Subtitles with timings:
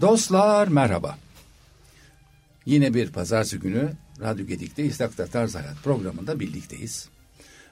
[0.00, 1.18] Dostlar merhaba.
[2.66, 7.08] Yine bir pazartesi günü Radyo Gedik'te İstakta Tarz Hayat programında birlikteyiz.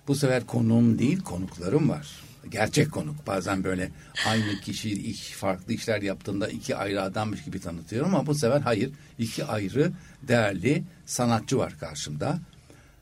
[0.09, 2.23] Bu sefer konuğum değil konuklarım var.
[2.49, 3.27] Gerçek konuk.
[3.27, 3.91] Bazen böyle
[4.27, 8.91] aynı kişi iş, farklı işler yaptığında iki ayrı adammış gibi tanıtıyorum ama bu sefer hayır.
[9.19, 9.93] iki ayrı
[10.23, 12.39] değerli sanatçı var karşımda.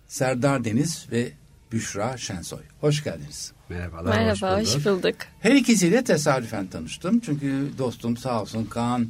[0.09, 1.33] Serdar Deniz ve
[1.73, 2.61] Büşra Şensoy.
[2.81, 3.53] Hoş geldiniz.
[3.69, 4.19] Merhabalar.
[4.19, 4.77] Merhaba, hoş bulduk.
[4.77, 5.17] Hoş bulduk.
[5.41, 7.21] Her ikisiyle tesadüfen tanıştım.
[7.21, 9.09] Çünkü dostum sağ olsun Kaan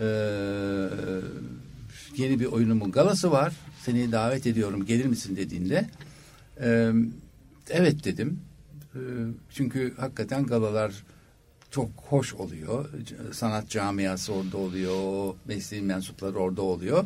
[0.00, 0.04] e,
[2.16, 3.52] yeni bir oyunumun galası var.
[3.84, 5.86] Seni davet ediyorum gelir misin dediğinde
[6.60, 6.92] e,
[7.70, 8.40] evet dedim.
[8.94, 9.00] E,
[9.50, 10.92] çünkü hakikaten galalar
[11.70, 12.88] çok hoş oluyor.
[13.32, 15.34] Sanat camiası orada oluyor.
[15.44, 17.04] Mesleğin mensupları orada oluyor.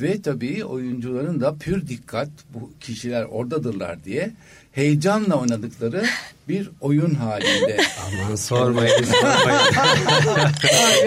[0.00, 4.30] Ve tabii oyuncuların da pür dikkat bu kişiler oradadırlar diye
[4.72, 6.04] heyecanla oynadıkları
[6.48, 7.76] bir oyun halinde.
[8.22, 9.60] Aman sormayın sormayın.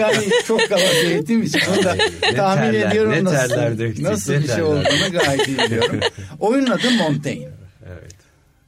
[0.00, 1.96] yani çok kaba seyrettiğim için onu da
[2.36, 6.00] tahmin terler, ediyorum ne nasıl, terler döktük, nasıl bir şey olduğunu gayet iyi biliyorum.
[6.40, 7.57] Oyunun adı Montaigne.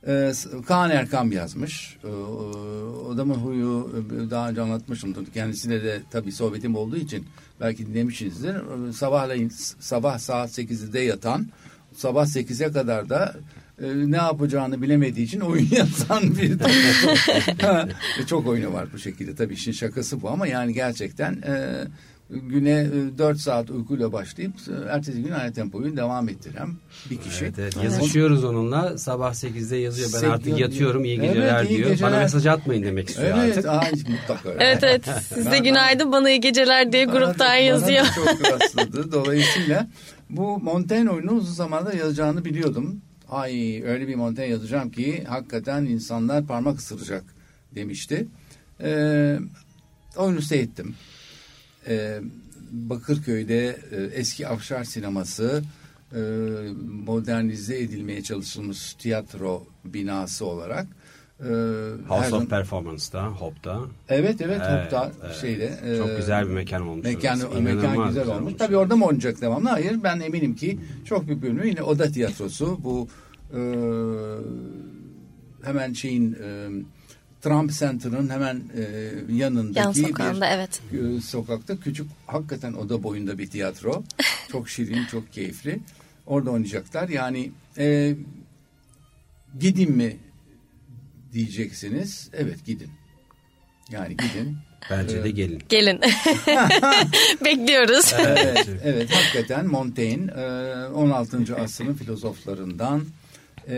[0.06, 0.32] Ee,
[0.66, 1.96] Kaan Erkam yazmış.
[2.04, 2.08] Ee,
[3.12, 3.90] adamın huyu
[4.26, 5.26] e, daha önce anlatmışımdır.
[5.26, 7.26] Kendisine de tabii sohbetim olduğu için
[7.60, 8.54] belki dinlemişsinizdir.
[8.54, 11.46] Ee, Sabahleyin sabah saat 8'de yatan
[11.96, 13.34] sabah 8'e kadar da
[13.82, 16.60] e, ne yapacağını bilemediği için oyun yazan bir
[17.62, 17.88] Ha,
[18.26, 19.34] Çok oyunu var bu şekilde.
[19.34, 21.84] Tabii işin şakası bu ama yani gerçekten e,
[22.30, 22.70] güne
[23.14, 26.68] e, 4 saat uykuyla başlayıp e, ertesi gün aynı tempoyu devam ettiren
[27.10, 27.44] bir kişi.
[27.44, 27.76] Evet, evet.
[27.84, 28.98] Yazışıyoruz onunla.
[28.98, 30.10] Sabah 8'de yazıyor.
[30.14, 31.04] Ben Sek- artık yatıyorum.
[31.04, 31.90] iyi Evet, geceler iyi diyor.
[31.90, 32.10] geceler.
[32.12, 34.08] Bana mesaj atmayın demek istiyor Evet, artık.
[34.08, 34.50] aa, mutlaka.
[34.64, 35.04] Evet evet.
[35.34, 38.06] Siz de günaydın bana iyi geceler diye gruptan bana yazıyor.
[38.14, 39.12] çok rastladı.
[39.12, 39.88] Dolayısıyla
[40.30, 43.00] bu Montaigne oyunu uzun zamandır yazacağını biliyordum.
[43.28, 47.24] Ay öyle bir Montaigne yazacağım ki hakikaten insanlar parmak ısıracak
[47.74, 48.26] demişti.
[48.82, 49.38] Ee,
[50.16, 50.94] oyunu seyrettim.
[51.88, 52.20] Ee,
[52.70, 55.62] Bakırköy'de e, eski Afşar sineması
[56.14, 56.20] e,
[57.06, 60.86] modernize edilmeye çalışılmış tiyatro binası olarak
[61.40, 61.48] e,
[62.08, 63.80] House of Performance'da, Hop'ta.
[64.08, 65.36] Evet evet Evet, Hop'ta evet.
[65.40, 65.96] şeyde.
[65.98, 68.36] Çok e, güzel bir mekan olmuş Mekan, mekan güzel, güzel olmuş.
[68.40, 68.52] olmuş.
[68.58, 69.69] Tabii orada mı oynayacak devamlı?
[69.69, 72.78] Hayır ben eminim ki çok büyük bölümü yine oda tiyatrosu.
[72.84, 73.08] Bu
[73.56, 73.60] e,
[75.62, 76.69] hemen şeyin e,
[77.42, 78.82] Trump Center'ın hemen e,
[79.34, 80.80] yanındaki Yan sokağında bir evet.
[81.18, 84.04] e, sokakta küçük hakikaten oda boyunda bir tiyatro.
[84.52, 85.80] çok şirin, çok keyifli.
[86.26, 87.08] Orada oynayacaklar.
[87.08, 88.16] Yani e,
[89.60, 90.16] gidin mi
[91.32, 92.30] diyeceksiniz.
[92.32, 92.90] Evet gidin.
[93.90, 94.56] Yani gidin.
[94.90, 95.62] Bence de gelin.
[95.68, 96.00] Gelin.
[97.44, 98.12] Bekliyoruz.
[98.18, 101.56] evet, evet hakikaten Montaigne e, 16.
[101.56, 103.02] asrın filozoflarından
[103.69, 103.75] e,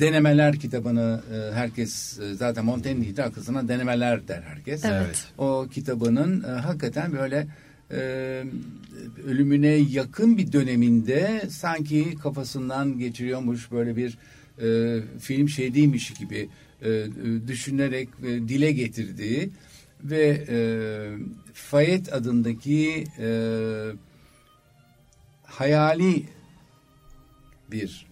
[0.00, 4.84] denemeler kitabını e, herkes e, zaten Montaigne deyince arkasına denemeler der herkes.
[4.84, 5.26] Evet.
[5.38, 7.46] O kitabının e, hakikaten böyle
[7.90, 8.42] e,
[9.26, 14.18] ölümüne yakın bir döneminde sanki kafasından geçiriyormuş böyle bir
[14.62, 16.48] e, film şey değilmiş gibi
[16.82, 17.06] e,
[17.46, 19.50] düşünerek e, dile getirdiği
[20.04, 20.58] ve e,
[21.52, 23.28] Fayet adındaki e,
[25.44, 26.24] hayali
[27.70, 28.07] bir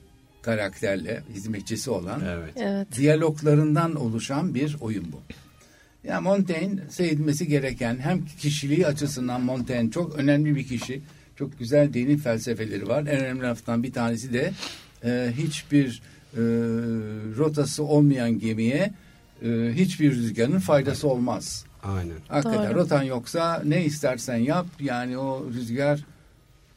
[0.47, 2.53] karakterle hizmetçisi olan Evet.
[2.57, 2.89] Evet.
[2.97, 5.21] diyaloglarından oluşan bir oyun bu.
[6.09, 11.03] Ya Montaigne seyredilmesi gereken hem kişiliği açısından Montaigne çok önemli bir kişi.
[11.37, 13.01] Çok güzel dini felsefeleri var.
[13.03, 14.53] En önemli laftan bir tanesi de
[15.05, 16.03] e, hiçbir
[16.34, 16.43] e,
[17.39, 18.93] rotası olmayan gemiye
[19.43, 21.65] e, hiçbir rüzgarın faydası olmaz.
[21.83, 22.17] Aynen.
[22.28, 22.78] Hakikaten Doğru.
[22.78, 26.05] rotan yoksa ne istersen yap yani o rüzgar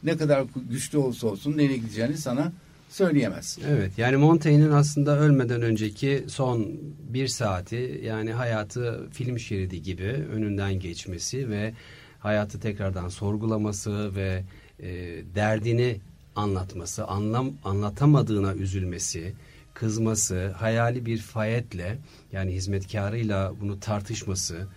[0.04, 2.52] ne kadar güçlü olsa olsun nereye gideceğini sana
[2.90, 3.58] söyleyemez.
[3.68, 6.68] Evet yani Montaigne'in aslında ölmeden önceki son
[7.10, 11.74] bir saati yani hayatı film şeridi gibi önünden geçmesi ve
[12.20, 14.44] hayatı tekrardan sorgulaması ve
[14.80, 14.88] e,
[15.36, 16.00] derdini
[16.36, 19.34] anlatması, anlam anlatamadığına üzülmesi,
[19.74, 21.98] kızması, hayali bir fayetle
[22.32, 24.68] yani hizmetkarıyla bunu tartışması,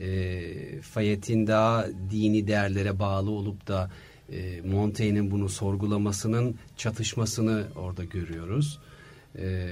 [0.00, 3.90] e, Fayet'in daha dini değerlere bağlı olup da
[4.32, 8.78] e, Montaigne'in bunu sorgulamasının çatışmasını orada görüyoruz.
[9.38, 9.66] E,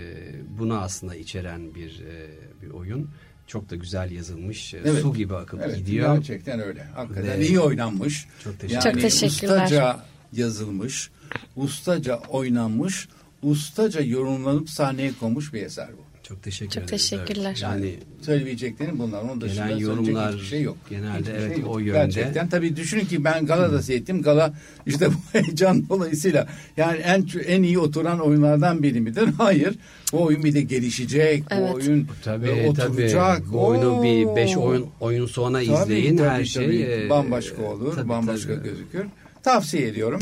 [0.58, 2.30] bunu aslında içeren bir e,
[2.62, 3.10] bir oyun.
[3.46, 4.74] Çok da güzel yazılmış.
[4.74, 5.02] e, Evet.
[5.02, 6.14] Su gibi akıp Evet, gidiyor.
[6.16, 6.84] Gerçekten öyle.
[6.84, 8.26] Hakikaten Ve- iyi oynanmış.
[8.44, 9.64] Çok teşekkür yani Çok teşekkürler.
[9.64, 10.00] Ustaca
[10.32, 11.10] yazılmış,
[11.56, 13.08] ustaca oynanmış,
[13.42, 16.05] ustaca yorumlanıp sahneye konmuş bir eser bu.
[16.28, 17.10] Çok teşekkür Çok ederiz.
[17.10, 17.58] teşekkürler.
[17.62, 19.22] Yani Söyleyeceklerim bunlar.
[19.22, 20.76] Onun dışında Gelen yorumlar hiçbir şey yok.
[20.90, 21.74] genelde Hiçbir evet, şey yok.
[21.74, 21.98] o yönde.
[21.98, 24.22] Gerçekten tabii düşünün ki ben Gala'da seyrettim.
[24.22, 24.54] Gala
[24.86, 26.46] işte bu heyecan dolayısıyla
[26.76, 29.28] yani en en iyi oturan oyunlardan biri midir?
[29.38, 29.74] Hayır.
[30.12, 31.44] Bu oyun bir de gelişecek.
[31.50, 31.70] Evet.
[31.70, 33.52] Bu oyun tabii e, tabii oturacak.
[33.52, 34.60] bu oyunu bir 5 Oo.
[34.62, 36.46] oyun oyun sonra Tabii, izleyin tabii, her tabii.
[36.46, 38.68] şey e, bambaşka olur, tabii, bambaşka tabii.
[38.68, 39.04] gözükür.
[39.42, 40.20] Tavsiye ediyorum.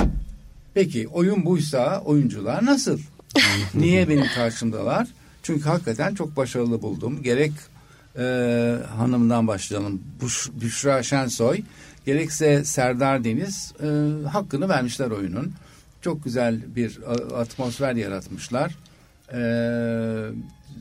[0.74, 2.98] Peki oyun buysa oyuncular nasıl?
[3.74, 5.08] Niye benim karşımdalar?
[5.44, 7.22] Çünkü hakikaten çok başarılı buldum.
[7.22, 7.52] Gerek
[8.18, 8.22] e,
[8.96, 10.02] hanımdan başlayalım.
[10.20, 11.60] Buş, Büşra Şensoy,
[12.06, 13.86] gerekse Serdar Deniz e,
[14.28, 15.52] hakkını vermişler oyunun.
[16.00, 18.74] Çok güzel bir a- atmosfer yaratmışlar.
[19.32, 19.40] E,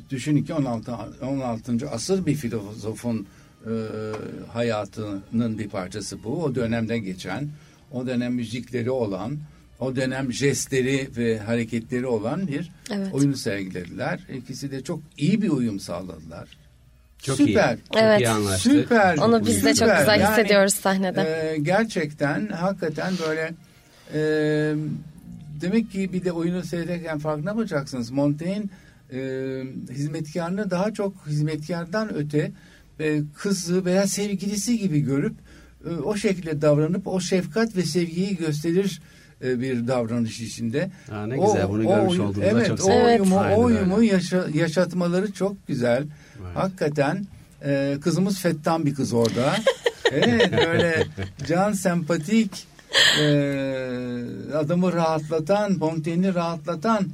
[0.10, 0.92] düşünün ki 16.
[1.22, 1.90] 16.
[1.92, 3.28] asır bir filozofun
[3.66, 3.72] e,
[4.54, 6.44] hayatının bir parçası bu.
[6.44, 7.50] O dönemde geçen,
[7.92, 9.38] o dönem müzikleri olan,
[9.84, 13.14] o dönem jestleri ve hareketleri olan bir Evet.
[13.14, 14.20] oyunu sergilediler.
[14.38, 16.58] İkisi de çok iyi bir uyum sağladılar.
[17.20, 17.74] Çok Süper.
[17.76, 17.78] iyi.
[17.94, 18.20] Çok Evet.
[18.22, 18.72] iyi anlaştık.
[18.74, 19.18] Süper.
[19.18, 21.22] Onu biz de çok güzel Yani, hissediyoruz sahnede.
[21.22, 23.54] e, gerçekten hakikaten böyle
[24.14, 24.22] e,
[25.62, 28.12] demek ki bir de oyunu seyrederken farkına varacaksınız.
[28.12, 28.64] Montaigne
[29.14, 29.20] e,
[29.92, 32.52] hizmetkarını daha çok hizmetkardan öte
[33.00, 35.34] e, kızı veya sevgilisi gibi görüp
[35.86, 39.02] e, o şekilde davranıp o şefkat ve sevgiyi gösterir
[39.44, 40.90] bir davranış içinde.
[41.10, 43.06] Ha, ne güzel, bunu görmüş oyun- olduğumuza evet, çok o sevindim.
[43.08, 43.20] Evet.
[43.22, 46.04] uyumu, o uyumu yaşa- yaşatmaları çok güzel.
[46.42, 46.56] Evet.
[46.56, 47.26] Hakikaten
[47.66, 49.56] e, kızımız fettan bir kız orada.
[50.12, 51.06] evet böyle
[51.48, 52.68] can sempatik
[53.22, 53.26] e,
[54.54, 57.08] adamı rahatlatan, Montaigne'i rahatlatan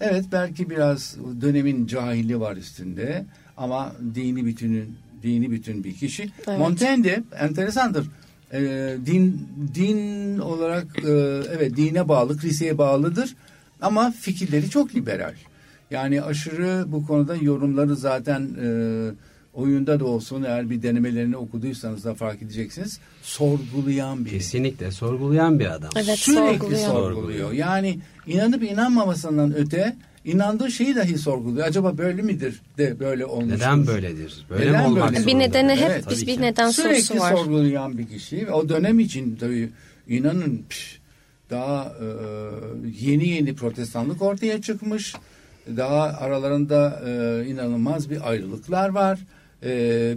[0.00, 3.24] evet belki biraz dönemin cahili var üstünde
[3.56, 6.30] ama dini bütünün dini bütün bir kişi.
[6.48, 6.58] Evet.
[6.58, 8.06] Montaigne de enteresandır.
[8.52, 11.10] E, din din olarak e,
[11.56, 13.34] evet dine bağlı, kiliseye bağlıdır
[13.80, 15.34] ama fikirleri çok liberal.
[15.90, 18.68] Yani aşırı bu konuda yorumları zaten e,
[19.54, 23.00] oyunda da olsun eğer bir denemelerini okuduysanız da fark edeceksiniz.
[23.22, 25.90] Sorgulayan bir Kesinlikle sorgulayan bir adam.
[25.96, 26.86] Evet, sürekli sorguluyor.
[26.86, 27.52] sorguluyor.
[27.52, 31.66] Yani inanıp inanmamasından öte inandığı şeyi dahi sorguluyor.
[31.66, 33.54] Acaba böyle midir de böyle olmuş.
[33.54, 34.44] Neden böyledir?
[34.50, 35.26] Böyle Neden mi olmak böyle?
[35.26, 37.32] bir nedeni hep Evet, bir, tabii bir neden Sürekli sorusu var.
[37.36, 38.50] sorgulayan bir kişi.
[38.52, 39.70] O dönem için tabii
[40.08, 40.98] inanın pş,
[41.50, 42.06] daha e,
[43.00, 45.14] yeni yeni protestanlık ortaya çıkmış.
[45.76, 49.18] Daha aralarında e, inanılmaz bir ayrılıklar var.
[49.62, 49.70] E,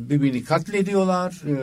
[0.10, 1.42] birbirini katlediyorlar.
[1.48, 1.54] E,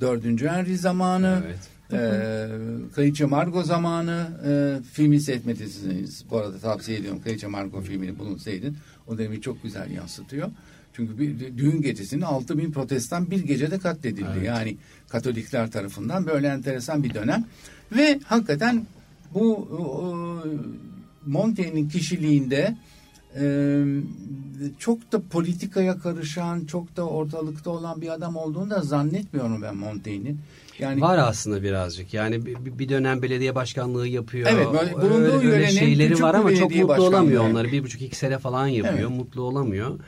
[0.00, 1.42] Dördüncü Henry zamanı.
[1.46, 1.58] Evet.
[1.92, 2.48] Ee,
[2.94, 6.24] Kraliçe Margot zamanı e, filmi seyretmediniz.
[6.30, 7.22] Bu arada tavsiye ediyorum.
[7.22, 8.76] Kraliçe Margot filmini bulun seyredin.
[9.06, 10.50] O dönemi çok güzel yansıtıyor.
[10.92, 14.28] Çünkü bir düğün gecesinde 6 bin protestan bir gecede katledildi.
[14.36, 14.46] Evet.
[14.46, 14.76] Yani
[15.08, 17.44] Katolikler tarafından böyle enteresan bir dönem.
[17.92, 18.86] Ve hakikaten
[19.34, 19.78] bu e,
[21.30, 22.76] Montaigne'in kişiliğinde
[23.40, 23.84] e,
[24.78, 30.40] çok da politikaya karışan, çok da ortalıkta olan bir adam olduğunu da zannetmiyorum ben Montaigne'in.
[30.78, 32.14] Yani Var aslında birazcık.
[32.14, 34.48] Yani bir, dönem belediye başkanlığı yapıyor.
[34.52, 37.72] Evet, böyle bulunduğu öyle, öyle şeyleri var ama çok mutlu olamıyor onları.
[37.72, 39.08] Bir buçuk iki sene falan yapıyor.
[39.08, 39.18] Evet.
[39.18, 39.98] Mutlu olamıyor.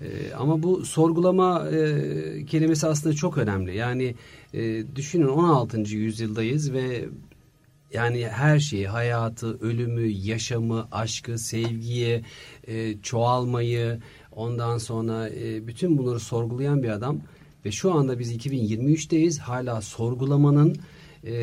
[0.00, 0.06] Ee,
[0.38, 3.76] ama bu sorgulama e, kelimesi aslında çok önemli.
[3.76, 4.14] Yani
[4.54, 5.80] e, düşünün 16.
[5.80, 7.04] yüzyıldayız ve
[7.92, 12.24] yani her şeyi, hayatı, ölümü, yaşamı, aşkı, sevgiyi,
[12.66, 14.00] e, çoğalmayı,
[14.32, 17.20] ondan sonra e, bütün bunları sorgulayan bir adam.
[17.64, 19.40] Ve şu anda biz 2023'teyiz.
[19.40, 20.76] Hala sorgulamanın
[21.24, 21.34] e,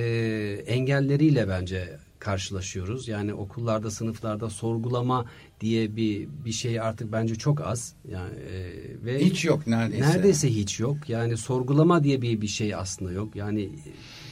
[0.67, 3.07] engelleriyle bence karşılaşıyoruz.
[3.07, 5.25] Yani okullarda, sınıflarda sorgulama
[5.61, 7.93] diye bir bir şey artık bence çok az.
[8.11, 8.71] Yani e,
[9.05, 10.09] ve hiç yok neredeyse.
[10.09, 11.09] Neredeyse hiç yok.
[11.09, 13.35] Yani sorgulama diye bir bir şey aslında yok.
[13.35, 13.69] Yani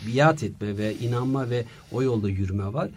[0.07, 2.89] biat etme ve inanma ve o yolda yürüme var.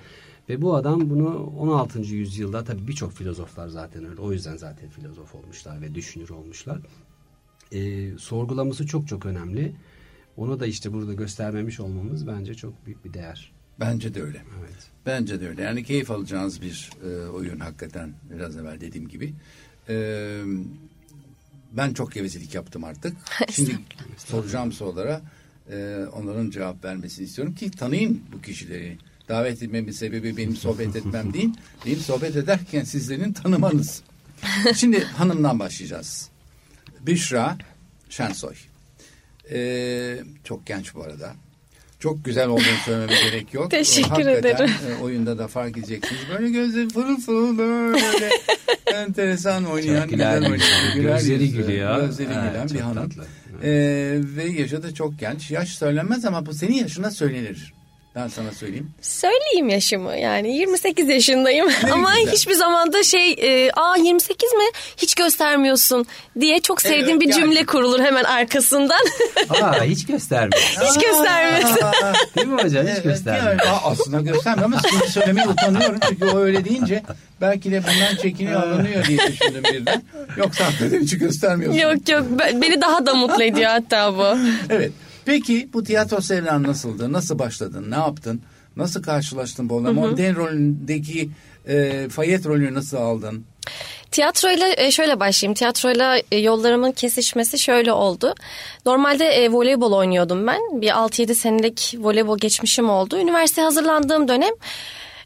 [0.49, 2.00] Ve bu adam bunu 16.
[2.00, 4.20] yüzyılda tabii birçok filozoflar zaten öyle.
[4.20, 6.78] O yüzden zaten filozof olmuşlar ve düşünür olmuşlar.
[7.73, 9.73] Ee, sorgulaması çok çok önemli.
[10.37, 13.52] Onu da işte burada göstermemiş olmamız bence çok büyük bir değer.
[13.80, 14.42] Bence de öyle.
[14.61, 14.90] Evet.
[15.06, 15.62] Bence de öyle.
[15.62, 19.34] Yani keyif alacağınız bir e, oyun hakikaten biraz evvel dediğim gibi.
[19.88, 19.96] E,
[21.73, 23.16] ben çok gevezelik yaptım artık.
[23.50, 23.78] Şimdi
[24.16, 25.23] soracağım sorulara
[25.71, 28.99] e, onların cevap vermesini istiyorum ki tanıyın bu kişileri.
[29.28, 31.50] Davet etmemin sebebi benim sohbet etmem değil.
[31.87, 34.02] Benim sohbet ederken sizlerin tanımanız.
[34.76, 36.28] Şimdi hanımdan başlayacağız.
[37.00, 37.59] Büşra
[38.09, 38.54] Şensoy.
[39.50, 41.33] E, çok genç bu arada.
[42.00, 43.71] Çok güzel olduğunu söylememe gerek yok.
[43.71, 44.71] Teşekkür Hakikaten, ederim.
[44.99, 46.23] e, oyunda da fark edeceksiniz.
[46.30, 48.30] Böyle gözleri fırıl fırıl böyle
[48.94, 52.00] enteresan oynayan, Çok güler güzel oynayan, güler gözleri yüzlü, gülüyor.
[52.00, 53.09] Gözleri gülen bir hanım.
[53.09, 53.26] tatlı.
[53.62, 53.64] Evet.
[53.64, 55.50] E, ve yaşı da çok genç.
[55.50, 57.75] Yaş söylenmez ama bu senin yaşına söylenir.
[58.16, 58.90] Ben sana söyleyeyim.
[59.00, 62.33] Söyleyeyim yaşımı yani 28 yaşındayım ama güzel.
[62.33, 64.64] hiçbir zaman da şey e, aa 28 mi
[64.97, 66.06] hiç göstermiyorsun
[66.40, 67.40] diye çok sevdiğim Evet, bir yani.
[67.40, 69.00] cümle kurulur hemen arkasından.
[69.62, 70.62] Aa hiç göstermiyor.
[70.62, 71.87] hiç göstermiyorsun.
[71.87, 72.83] Aa, Değil mi hocam?
[72.87, 73.50] Hiç Evet, göstermiyor.
[73.50, 75.99] yani, aa, aslında göstermiyor ama şimdi söylemeye utanıyorum.
[76.09, 77.02] Çünkü o öyle deyince
[77.40, 80.02] belki de bundan çekiniyor alınıyor diye düşündüm birden.
[80.37, 81.78] Yoksa hakikaten hiç göstermiyorsun.
[81.80, 84.38] yok yok ben- beni daha da mutlu ediyor hatta bu.
[84.71, 84.92] Evet.
[85.24, 87.12] Peki bu tiyatro serüven nasıldı?
[87.12, 87.90] Nasıl başladın?
[87.90, 88.42] Ne yaptın?
[88.76, 89.92] Nasıl karşılaştın Bol'la?
[89.92, 91.30] Montaigne rolündeki
[91.66, 93.44] e, Fayet rolünü nasıl aldın?
[94.10, 95.54] Tiyatroyla e, şöyle başlayayım.
[95.54, 98.34] Tiyatroyla e, yollarımın kesişmesi şöyle oldu.
[98.86, 100.60] Normalde e, voleybol oynuyordum ben.
[100.80, 103.18] Bir 6-7 senelik voleybol geçmişim oldu.
[103.18, 104.52] Üniversiteye hazırlandığım dönem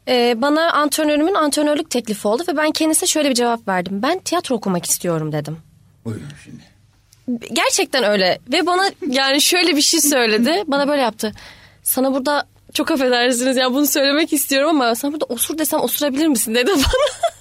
[0.08, 4.02] e, bana antrenörümün antrenörlük teklifi oldu ve ben kendisine şöyle bir cevap verdim.
[4.02, 5.58] Ben tiyatro okumak istiyorum dedim.
[6.04, 6.77] Buyurun şimdi.
[7.52, 10.62] Gerçekten öyle ve bana yani şöyle bir şey söyledi.
[10.66, 11.32] Bana böyle yaptı.
[11.82, 16.54] Sana burada çok affedersiniz ya bunu söylemek istiyorum ama sana burada osur desem osurabilir misin
[16.54, 16.82] dedi bana.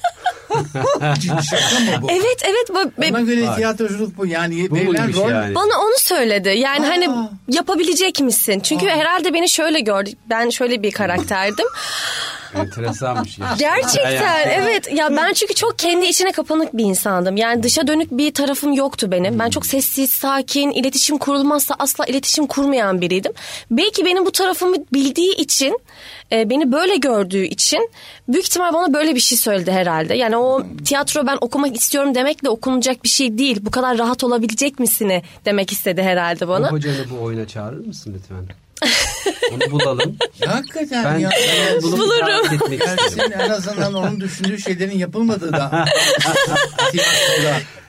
[1.50, 2.12] Şaka mı bu?
[2.12, 2.70] evet evet.
[2.70, 4.26] bu- Bana göre tiyatroculuk bu.
[4.26, 5.56] Yani Bu verilen rol yani?
[5.56, 6.50] Bana onu söyledi.
[6.50, 6.90] Yani Aa.
[6.90, 7.10] hani
[7.48, 8.60] yapabilecek misin?
[8.60, 10.10] Çünkü herhalde beni şöyle gördü.
[10.30, 11.66] Ben şöyle bir karakterdim.
[12.56, 13.38] Enteresanmış.
[13.40, 13.56] ya.
[13.60, 14.94] Gerçekten evet.
[14.94, 17.38] Ya ben çünkü çok kendi içine kapanık bir insandım.
[17.38, 19.40] Yani dışa dönük bir tarafım yoktu benim.
[19.40, 23.32] Ben çok sessiz, sakin, iletişim kurulmazsa asla iletişim kurmayan biriydim.
[23.72, 25.80] Belki benim bu tarafımı bildiği için,
[26.32, 27.90] e, beni böyle gördüğü için
[28.28, 30.16] büyük ihtimal bana böyle bir şey söyledi herhalde.
[30.16, 33.58] Yani o tiyatro ben okumak istiyorum demekle okunacak bir şey değil.
[33.62, 36.68] Bu kadar rahat olabilecek misini demek istedi herhalde bana.
[36.68, 38.46] O hocanı bu oyuna çağırır mısın lütfen?
[39.54, 40.18] Onu bulalım.
[40.46, 41.30] Hakikaten Ben, ya.
[41.30, 42.28] ben bunu Bulurum.
[43.18, 45.86] Yani en azından onun düşündüğü şeylerin yapılmadığı da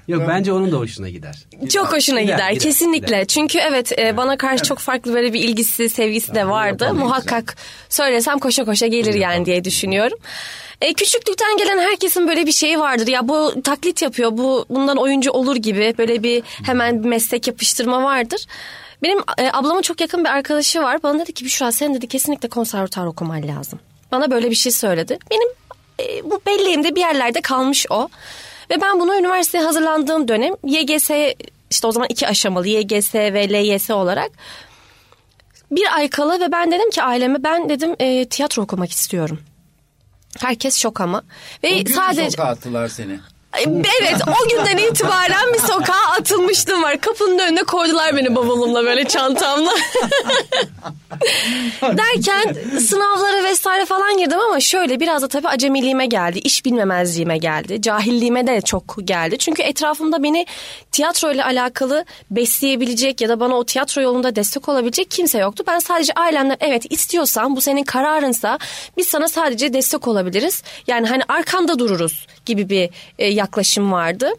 [0.09, 1.45] Yok bence onun da hoşuna gider.
[1.73, 3.07] Çok hoşuna Gider, gider, gider, kesinlikle.
[3.07, 3.25] gider.
[3.25, 6.85] Çünkü evet e, bana karşı çok farklı böyle bir ilgisi, sevgisi de vardı.
[6.85, 7.57] yapalım, Muhakkak
[7.89, 10.19] söylesem koşa koşa gelir yani diye düşünüyorum.
[10.81, 13.07] E, küçüklükten gelen herkesin böyle bir şeyi vardır.
[13.07, 18.03] Ya bu taklit yapıyor, bu bundan oyuncu olur gibi böyle bir hemen bir meslek yapıştırma
[18.03, 18.47] vardır.
[19.03, 21.03] Benim e, ablamın çok yakın bir arkadaşı var.
[21.03, 23.79] Bana dedi ki Büşra sen dedi kesinlikle konservatuar okuman lazım.
[24.13, 25.19] Bana böyle bir şey söyledi.
[25.31, 25.49] Benim
[26.01, 28.09] e, bu belleğimde bir yerlerde kalmış o.
[28.71, 31.11] Ve ben bunu üniversiteye hazırlandığım dönem YGS
[31.71, 34.31] işte o zaman iki aşamalı YGS ve LYS olarak
[35.71, 39.41] bir ay kala ve ben dedim ki aileme ben dedim e, tiyatro okumak istiyorum.
[40.39, 41.23] Herkes şok ama.
[41.65, 43.21] Ve O sadece attılar seni.
[43.57, 47.01] Evet o günden itibaren bir sokağa atılmıştım var.
[47.01, 49.71] Kapının önüne koydular beni bavulumla böyle çantamla.
[51.83, 56.39] Derken sınavlara vesaire falan girdim ama şöyle biraz da tabii acemiliğime geldi.
[56.39, 57.83] iş bilmemezliğime geldi.
[57.83, 59.39] Cahilliğime de çok geldi.
[59.39, 60.47] Çünkü etrafımda beni
[60.93, 65.65] tiyatro ile alakalı besleyebilecek ya da bana o tiyatro yolunda destek olabilecek kimse yoktu.
[65.67, 68.59] Ben sadece ailemden evet istiyorsan bu senin kararınsa
[68.97, 70.63] biz sana sadece destek olabiliriz.
[70.87, 74.31] Yani hani arkanda dururuz gibi bir e, yaklaşım vardı.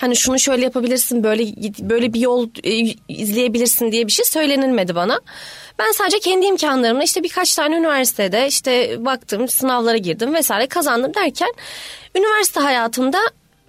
[0.00, 1.44] Hani şunu şöyle yapabilirsin böyle
[1.80, 5.20] böyle bir yol e, izleyebilirsin diye bir şey söylenilmedi bana.
[5.78, 11.52] Ben sadece kendi imkanlarımla işte birkaç tane üniversitede işte baktım sınavlara girdim vesaire kazandım derken
[12.14, 13.18] üniversite hayatımda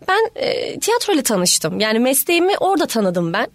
[0.08, 1.80] ben e, tiyatro ile tanıştım.
[1.80, 3.48] Yani mesleğimi orada tanıdım ben.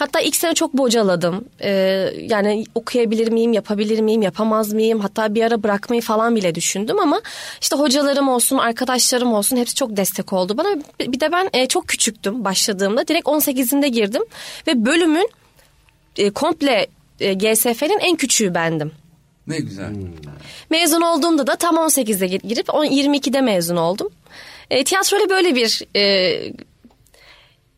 [0.00, 1.44] Hatta ilk sene çok bocaladım.
[1.62, 1.70] Ee,
[2.20, 5.00] yani okuyabilir miyim, yapabilir miyim, yapamaz mıyım?
[5.00, 7.20] Hatta bir ara bırakmayı falan bile düşündüm ama
[7.60, 10.68] işte hocalarım olsun, arkadaşlarım olsun hepsi çok destek oldu bana.
[11.00, 13.08] Bir de ben e, çok küçüktüm başladığımda.
[13.08, 14.22] Direkt 18'inde girdim
[14.66, 15.28] ve bölümün
[16.16, 16.86] e, komple
[17.20, 18.92] e, GSF'nin en küçüğü bendim.
[19.46, 19.90] Ne güzel.
[20.70, 24.08] Mezun olduğumda da tam 18'de gir- girip on- 22'de mezun oldum.
[24.70, 26.52] E, tiyatroyla böyle bir e,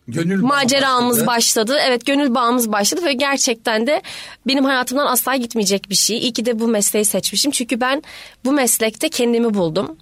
[0.09, 1.27] Gönül maceramız başladı.
[1.27, 1.79] başladı.
[1.87, 4.03] Evet gönül bağımız başladı ve gerçekten de
[4.47, 6.19] benim hayatımdan asla gitmeyecek bir şey.
[6.19, 7.51] İyi ki de bu mesleği seçmişim.
[7.51, 8.03] Çünkü ben
[8.45, 9.97] bu meslekte kendimi buldum.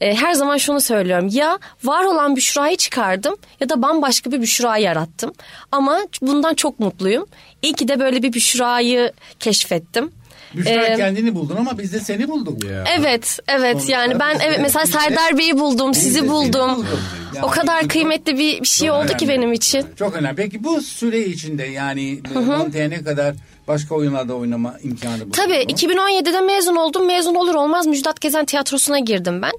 [0.00, 1.28] Ee, her zaman şunu söylüyorum.
[1.32, 5.32] Ya var olan Büşra'yı çıkardım ya da bambaşka bir Büşra yarattım.
[5.72, 7.26] Ama bundan çok mutluyum.
[7.62, 10.12] İyi ki de böyle bir Büşra'yı keşfettim.
[10.54, 12.64] Büşra Ee, kendini buldun ama biz de seni bulduk.
[12.64, 12.84] Ya.
[12.98, 13.72] Evet, evet.
[13.72, 16.86] Sonuçta Yani ben evet mesela Serdar Bey'i buldum, sizi buldum.
[17.34, 19.84] Yani O kadar kıymetli bir bir şey oldu ki benim için.
[19.98, 20.36] Çok önemli.
[20.36, 23.34] Peki bu süre içinde yani Montaigne'e kadar
[23.70, 25.62] başka oyunlarda oynama imkanı buldun Tabii mu?
[25.62, 27.06] 2017'de mezun oldum.
[27.06, 29.52] Mezun olur olmaz Müjdat Gezen Tiyatrosu'na girdim ben.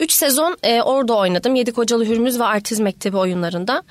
[0.00, 1.54] 3 sezon e, orada oynadım.
[1.54, 3.82] Yedi Kocalı Hürmüz ve Artiz Mektebi oyunlarında.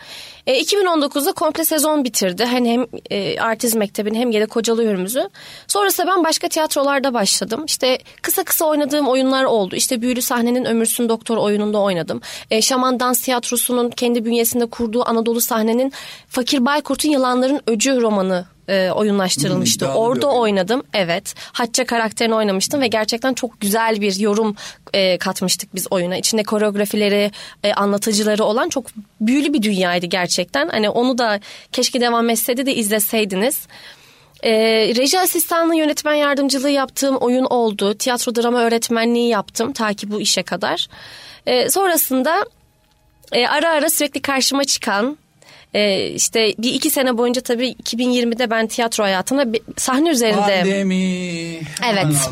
[0.48, 2.46] E, 2019'da komple sezon bitirdi.
[2.46, 5.30] Hani hem e, Artiz Mektebi'ni hem Yedi Kocalı Hürmüz'ü.
[5.68, 7.66] Sonrasında ben başka tiyatrolarda başladım.
[7.66, 9.76] İşte kısa kısa oynadığım oyunlar oldu.
[9.76, 12.22] İşte Büyülü Sahne'nin Ömürsün Doktor oyununda oynadım.
[12.52, 15.94] E, Şaman Dans Tiyatrosu'nun kendi bünyesinde kurduğu Anadolu Sahne'nin
[16.30, 19.86] Fakir Baykurt'un Yılanların Öcü romanı e, oyunlaştırılmıştı.
[19.86, 20.84] İddialı Orada oynadım.
[20.94, 21.36] Evet.
[21.38, 24.56] Hatça karakterini oynamıştım ve gerçekten çok güzel bir yorum
[24.94, 26.18] e, katmıştık biz oyuna.
[26.18, 27.32] İçinde koreografileri,
[27.64, 28.86] e, anlatıcıları olan çok
[29.22, 30.70] büyülü bir dünyaydı gerçekten.
[30.70, 31.40] Hani onu da
[31.72, 33.68] keşke devam etseydi de izleseydiniz.
[34.44, 34.52] E,
[34.96, 37.94] reji asistanlığı yönetmen yardımcılığı yaptığım oyun oldu.
[37.94, 40.88] Tiyatro drama öğretmenliği yaptım ta ki bu işe kadar.
[41.46, 42.46] E, sonrasında
[43.32, 45.18] e, ara ara sürekli karşıma çıkan
[45.78, 51.60] e, işte bir iki sene boyunca tabii 2020'de ben tiyatro hayatına bir sahne üzerinde Pandemi.
[51.92, 52.06] Evet.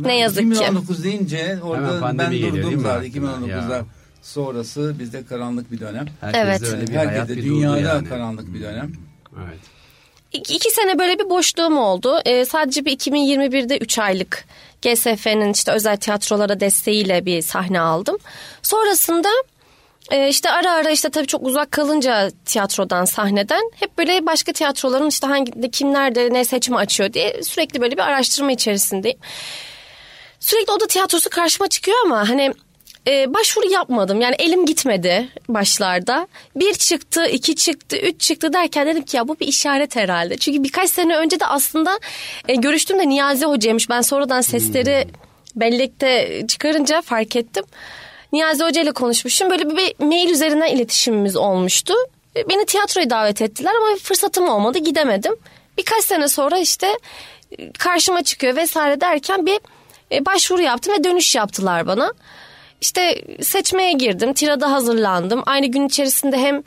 [0.00, 0.48] Ne yazık ki.
[0.48, 3.08] 2019 deyince orada ben durdum zaten.
[3.08, 3.30] aklına?
[3.30, 3.84] 2019'da Ya.
[4.22, 6.06] sonrası bizde karanlık bir dönem.
[6.20, 6.62] Herkeste Evet.
[6.74, 8.08] öyle bir hayat Herkeste bir dünyada yani.
[8.08, 8.92] karanlık bir dönem.
[9.36, 9.58] Evet.
[10.32, 12.20] İki, iki sene böyle bir boşluğum oldu.
[12.26, 14.44] Ee, sadece bir 2021'de 3 aylık
[14.82, 18.16] GSF'nin işte özel tiyatrolara desteğiyle bir sahne aldım.
[18.62, 19.28] Sonrasında
[20.12, 25.08] e, işte ara ara işte tabii çok uzak kalınca tiyatrodan sahneden hep böyle başka tiyatroların
[25.08, 29.18] işte hangi kim nerede ne seçimi açıyor diye sürekli böyle bir araştırma içerisindeyim.
[30.40, 32.52] Sürekli oda tiyatrosu karşıma çıkıyor ama hani
[33.08, 34.20] e, başvuru yapmadım.
[34.20, 36.28] Yani elim gitmedi başlarda.
[36.56, 40.36] Bir çıktı, iki çıktı, üç çıktı derken dedim ki ya bu bir işaret herhalde.
[40.36, 41.98] Çünkü birkaç sene önce de aslında
[42.48, 43.90] e, görüştüğümde Niyazi Hoca'ymış.
[43.90, 45.08] Ben sonradan sesleri
[45.56, 47.64] bellekte çıkarınca fark ettim.
[48.32, 49.50] Niyazi Hoca ile konuşmuşum.
[49.50, 51.94] Böyle bir, mail üzerinden iletişimimiz olmuştu.
[52.36, 55.36] E, Beni tiyatroya davet ettiler ama fırsatım olmadı gidemedim.
[55.78, 56.98] Birkaç sene sonra işte
[57.58, 59.60] e, karşıma çıkıyor vesaire derken bir
[60.12, 62.12] e, başvuru yaptım ve dönüş yaptılar bana.
[62.80, 65.42] İşte seçmeye girdim, tirada hazırlandım.
[65.46, 66.62] Aynı gün içerisinde hem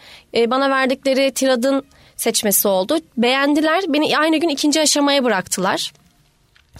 [0.51, 1.85] bana verdikleri tiradın
[2.17, 2.99] seçmesi oldu.
[3.17, 5.93] Beğendiler, beni aynı gün ikinci aşamaya bıraktılar.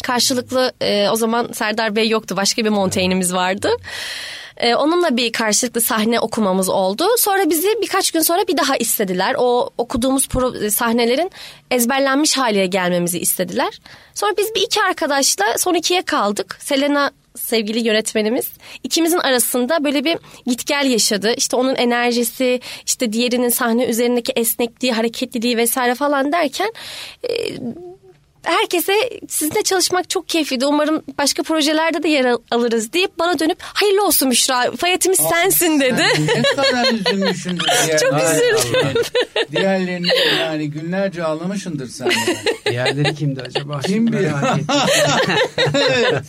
[0.04, 0.74] Karşılıklı
[1.12, 3.70] o zaman Serdar Bey yoktu, başka bir Montaigne'imiz vardı.
[4.58, 7.08] E, onunla bir karşılıklı sahne okumamız oldu.
[7.18, 9.36] Sonra bizi birkaç gün sonra bir daha istediler.
[9.38, 11.32] O okuduğumuz pro- sahnelerin
[11.72, 13.80] ezberlenmiş haliye gelmemizi istediler.
[14.14, 16.58] Sonra biz bir iki arkadaşla son ikiye kaldık.
[16.62, 18.48] Selena sevgili yönetmenimiz
[18.84, 21.34] ikimizin arasında böyle bir git gel yaşadı.
[21.38, 26.74] İşte onun enerjisi, işte diğerinin sahne üzerindeki esnekliği, hareketliliği vesaire falan derken
[27.24, 27.30] e,
[28.46, 28.94] herkese
[29.30, 30.66] sizinle çalışmak çok keyifliydi.
[30.66, 35.80] Umarım başka projelerde de yer al- alırız deyip bana dönüp hayırlı olsun Müşra fayetimiz sensin
[35.80, 36.06] dedi.
[36.16, 37.66] Sen ne kadar üzülmüşsündür.
[38.02, 39.02] Çok üzüldüm.
[39.52, 40.08] Diğerlerini
[40.40, 42.12] yani günlerce ağlamışındır sen.
[42.70, 43.80] Diğerleri kimdi acaba?
[43.80, 44.32] Kim bilir?
[45.74, 46.24] evet.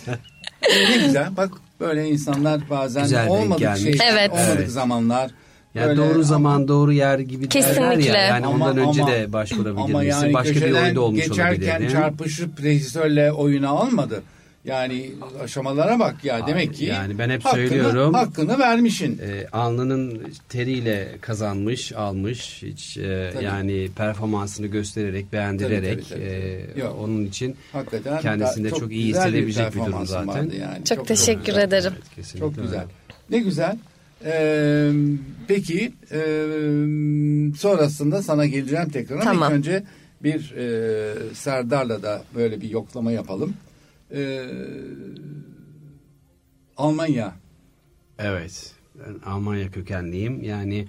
[0.91, 1.37] Ne güzel.
[1.37, 1.51] Bak
[1.81, 4.31] böyle insanlar bazen Güzel olmadık şey, Evet.
[4.33, 4.71] olmadık Evet.
[4.71, 5.31] zamanlar.
[5.77, 8.19] Yani böyle doğru zaman ama- doğru yer gibi derler Kesinlikle.
[8.19, 8.25] ya.
[8.27, 10.11] Yani Ama- ondan önce ama- de başvurabilir Ama misin?
[10.11, 11.91] yani Başka bir oyunda olmuş geçerken olabilir.
[11.91, 14.23] çarpışıp rejisörle oyunu almadı.
[14.65, 15.11] Yani
[15.45, 18.15] aşamalara bak ya Abi, demek ki yani ben hep hakkını, söylüyorum.
[18.15, 19.19] hakkını vermişin.
[19.19, 22.63] e, alnının teriyle kazanmış, almış.
[22.63, 23.45] Hiç e, Tabii.
[23.45, 26.71] yani performansını göstererek, beğendirerek Tabii, tabii, tabii.
[26.77, 26.97] e, Yok.
[27.01, 30.29] onun için Hakikaten kendisinde da- çok iyi hissedebilecek bir durum zaten.
[30.29, 30.85] vardı Yani.
[30.85, 31.63] Çok teşekkür güzel.
[31.63, 31.93] ederim.
[31.97, 32.79] Evet, kesinlikle Çok güzel.
[32.81, 32.91] öyle.
[33.31, 33.77] Ne güzel.
[34.25, 34.93] Ee,
[35.49, 36.19] peki e,
[37.59, 39.53] sonrasında sana geleceğim tekrar ama Tamam.
[39.53, 39.85] ilk önce
[40.23, 43.55] bir e, Serdar'la da böyle bir yoklama yapalım.
[44.13, 44.45] Ee,
[46.77, 47.35] Almanya.
[48.19, 48.75] Evet.
[48.95, 50.43] Ben Almanya kökenliyim.
[50.43, 50.89] Yani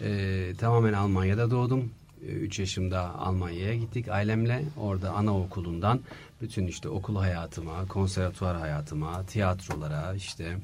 [0.00, 1.90] e, tamamen Almanya'da doğdum.
[2.26, 4.64] 3 yaşımda Almanya'ya gittik ailemle.
[4.76, 6.00] Orada anaokulundan
[6.42, 10.56] bütün işte okul hayatıma, konservatuvar hayatıma, tiyatrolara, işte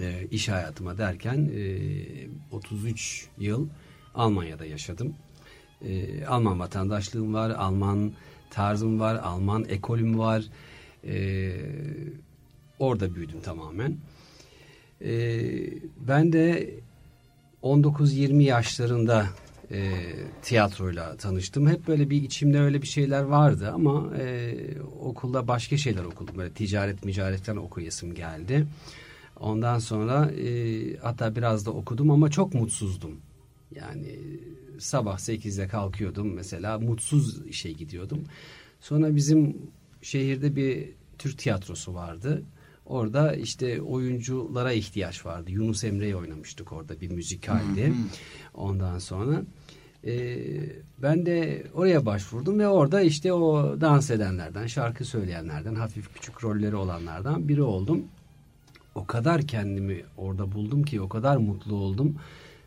[0.00, 3.68] e, iş hayatıma derken e, 33 yıl
[4.14, 5.14] Almanya'da yaşadım.
[5.84, 8.12] E, Alman vatandaşlığım var, Alman
[8.50, 10.44] tarzım var, Alman ekolüm var.
[11.04, 11.52] E,
[12.78, 13.96] orada büyüdüm tamamen.
[15.04, 15.40] E,
[16.00, 16.74] ben de
[17.62, 19.26] 19-20 yaşlarında
[19.70, 19.92] e,
[20.42, 21.68] tiyatroyla tanıştım.
[21.68, 24.54] Hep böyle bir içimde öyle bir şeyler vardı ama e,
[25.00, 26.38] okulda başka şeyler okudum.
[26.38, 28.66] Böyle ticaret micaretten okuyasım geldi.
[29.40, 33.20] Ondan sonra e, hatta biraz da okudum ama çok mutsuzdum.
[33.74, 34.18] Yani
[34.78, 38.24] sabah 8'de kalkıyordum mesela mutsuz işe gidiyordum.
[38.80, 39.56] Sonra bizim
[40.02, 42.42] şehirde bir Türk tiyatrosu vardı.
[42.86, 45.50] Orada işte oyunculara ihtiyaç vardı.
[45.50, 47.92] Yunus Emre'yi oynamıştık orada bir müzikaldi.
[48.54, 49.42] Ondan sonra
[50.04, 50.36] e,
[50.98, 56.76] ben de oraya başvurdum ve orada işte o dans edenlerden, şarkı söyleyenlerden, hafif küçük rolleri
[56.76, 58.04] olanlardan biri oldum.
[58.98, 62.16] O kadar kendimi orada buldum ki o kadar mutlu oldum.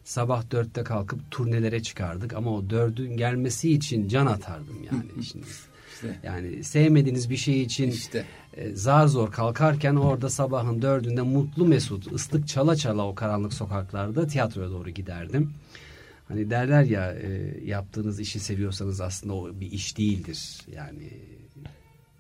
[0.04, 5.24] Sabah dörtte kalkıp turnelere çıkardık ama o dördün gelmesi için can atardım yani.
[5.24, 5.46] Şimdi,
[5.94, 6.20] İşte.
[6.24, 8.26] yani sevmediğiniz bir şey için İşte.
[8.54, 14.28] e, zar zor kalkarken orada sabahın dördünde mutlu mesut ıslık çala çala o karanlık sokaklarda
[14.28, 15.54] tiyatroya doğru giderdim.
[16.28, 20.58] Hani derler ya e, yaptığınız işi seviyorsanız aslında o bir iş değildir.
[20.76, 21.10] Yani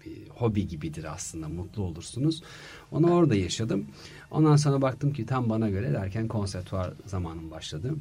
[0.05, 2.43] bir hobi gibidir aslında mutlu olursunuz.
[2.91, 3.85] Onu orada yaşadım.
[4.31, 7.93] Ondan sonra baktım ki tam bana göre derken konservatuvar zamanım başladı.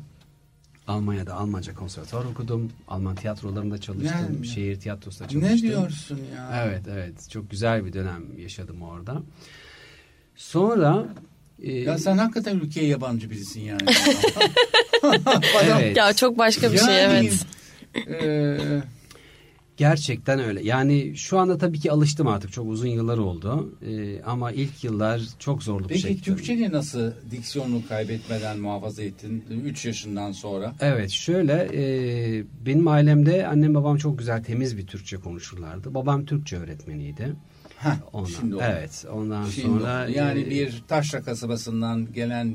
[0.86, 2.72] Almanya'da Almanca konservatuvar okudum.
[2.88, 4.18] Alman tiyatrolarında çalıştım.
[4.34, 5.56] Yani- Şehir tiyatrosunda çalıştım.
[5.56, 6.64] Ne diyorsun ya?
[6.66, 9.22] Evet evet çok güzel bir dönem yaşadım orada.
[10.36, 11.06] Sonra
[11.62, 13.80] e, Ya sen hakikaten ülkeye yabancı birisin yani.
[15.64, 17.30] Evet, Ya çok başka bir şey Yani,
[17.94, 18.12] evet.
[18.22, 18.82] e,
[19.80, 20.62] gerçekten öyle.
[20.62, 23.74] Yani şu anda tabii ki alıştım artık çok uzun yıllar oldu.
[23.86, 26.34] E, ama ilk yıllar çok zorluk peki çektim.
[26.34, 30.74] Türkçeni nasıl diksiyonunu kaybetmeden muhafaza ettin 3 yaşından sonra?
[30.80, 35.94] Evet şöyle e, benim ailemde annem babam çok güzel temiz bir Türkçe konuşurlardı.
[35.94, 37.32] Babam Türkçe öğretmeniydi.
[37.76, 38.64] Heh, Ondan, şimdi oldu.
[38.66, 40.12] evet ondan Şimdi sonra oldu.
[40.16, 42.54] yani e, bir taşra kasabasından gelen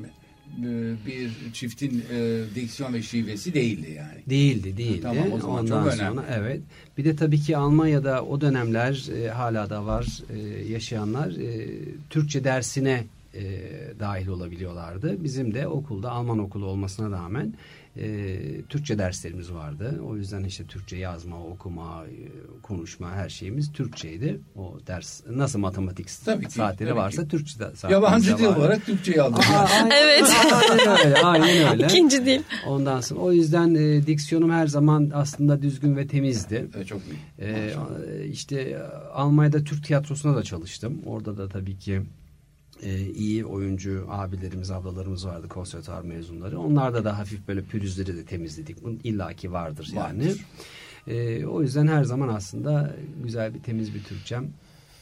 [1.06, 4.30] bir çiftin e, diksiyon ve şivesi değildi yani.
[4.30, 5.00] Değildi, değildi.
[5.02, 6.16] Tamam, o zaman Ondan çok önemli.
[6.16, 6.62] sonra evet.
[6.98, 10.40] Bir de tabii ki Almanya'da o dönemler e, hala da var e,
[10.72, 11.68] yaşayanlar e,
[12.10, 13.44] Türkçe dersine e,
[14.00, 15.24] dahil olabiliyorlardı.
[15.24, 17.54] Bizim de okulda Alman okulu olmasına rağmen
[17.98, 18.38] e,
[18.70, 20.02] Türkçe derslerimiz vardı.
[20.08, 22.18] O yüzden işte Türkçe yazma, okuma, e,
[22.62, 24.40] konuşma her şeyimiz Türkçeydi.
[24.56, 27.28] O ders nasıl matematik Tabii ki, saatleri tabii varsa ki.
[27.28, 30.34] Türkçe de saatlerimiz Yabancı dil olarak Türkçeyi aynen, Evet.
[30.54, 31.86] aynen öyle, aynen öyle.
[31.86, 32.42] İkinci değil.
[32.68, 36.68] Ondan sonra o yüzden e, diksiyonum her zaman aslında düzgün ve temizdi.
[36.80, 37.46] E, çok iyi.
[37.48, 37.74] E,
[38.32, 38.78] işte e,
[39.14, 41.02] Almanya'da Türk tiyatrosuna da çalıştım.
[41.06, 42.02] Orada da tabii ki
[42.84, 46.60] e, iyi oyuncu abilerimiz, ablalarımız vardı konservatuar mezunları.
[46.60, 48.84] Onlarda da hafif böyle pürüzleri de temizledik.
[48.84, 50.26] Bunun illaki vardır yani.
[50.26, 50.46] Vardır.
[51.08, 54.48] E, o yüzden her zaman aslında güzel bir temiz bir Türkçem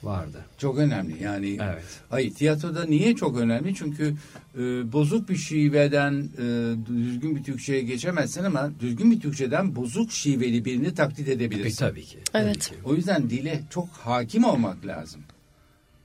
[0.03, 0.45] vardı.
[0.57, 1.57] Çok önemli yani.
[1.63, 1.83] Evet.
[2.09, 3.75] Hayır tiyatroda niye çok önemli?
[3.75, 4.13] Çünkü
[4.57, 10.65] e, bozuk bir şiveden e, düzgün bir Türkçe'ye geçemezsin ama düzgün bir Türkçeden bozuk şiveli
[10.65, 11.77] birini taklit E, edebilirsin.
[11.86, 12.17] tabii ki.
[12.31, 12.69] tabii Evet.
[12.69, 12.75] ki.
[12.86, 15.21] O yüzden dile çok hakim olmak lazım.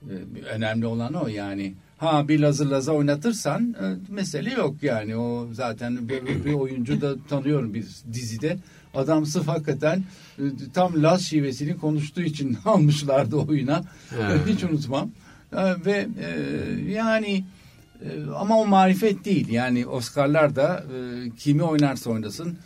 [0.03, 1.73] E, önemli olan o yani.
[1.97, 5.15] Ha bir lazı laza oynatırsan e, mesele yok yani.
[5.15, 8.57] O zaten bir, bir oyuncu da tanıyorum bir dizide.
[8.93, 10.03] Adam sırf hakikaten
[10.39, 13.83] e, tam Laz şivesini konuştuğu için almışlardı oyuna.
[14.09, 14.33] Ha.
[14.47, 15.11] Hiç unutmam.
[15.53, 16.07] E, ve
[16.87, 17.43] yani
[18.35, 19.49] ama o marifet değil.
[19.49, 20.83] Yani Oscar'lar da
[21.37, 22.57] kimi oynarsa oynasın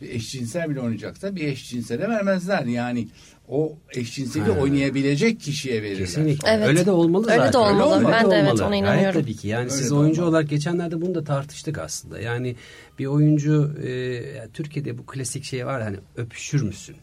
[0.00, 2.64] bir eşcinsel bile oynayacaksa bir eşcinsele vermezler.
[2.64, 3.08] Yani
[3.48, 4.60] o eşcinseli Ha.
[4.60, 5.98] oynayabilecek kişiye verirler.
[6.06, 6.48] Kesinlikle.
[6.50, 6.68] Evet.
[6.68, 7.58] Öyle de olmalı Öyle de zaten.
[7.58, 7.96] olmalı.
[7.98, 8.62] Öyle Ben de evet, olmalı.
[8.66, 9.20] ona Gayet inanıyorum.
[9.20, 9.48] tabii ki.
[9.48, 10.36] Yani Öyle siz de oyuncu olmalı.
[10.36, 12.20] olarak geçenlerde bunu da tartıştık aslında.
[12.20, 12.56] Yani
[12.98, 16.96] bir oyuncu e, Türkiye'de bu klasik şey var hani öpüşür müsün?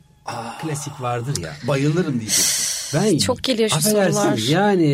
[0.61, 1.53] Klasik vardır ya.
[1.67, 2.67] Bayılırım diyeceksin.
[2.99, 4.37] Ben Çok geliyor şu affedersin, sorular.
[4.49, 4.87] Yani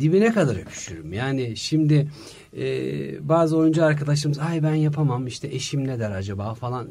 [0.00, 1.12] dibine kadar öpüşürüm.
[1.12, 2.08] Yani şimdi
[2.56, 6.88] e, bazı oyuncu arkadaşlarımız ay ben yapamam işte eşim ne der acaba falan.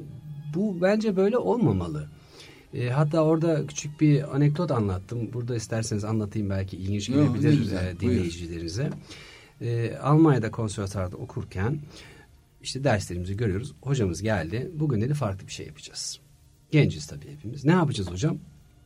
[0.56, 2.08] Bu bence böyle olmamalı.
[2.74, 5.34] E, hatta orada küçük bir anekdot anlattım.
[5.34, 8.90] Burada isterseniz anlatayım belki ilginç gelebilir e, dinleyicilerinize.
[9.62, 11.80] E, Almanya'da konservatuarda okurken
[12.62, 13.74] işte derslerimizi görüyoruz.
[13.82, 14.72] Hocamız geldi.
[14.74, 16.20] Bugün dedi farklı bir şey yapacağız.
[16.72, 17.66] Genciz tabii hepimiz.
[17.66, 18.38] Ne yapacağız hocam?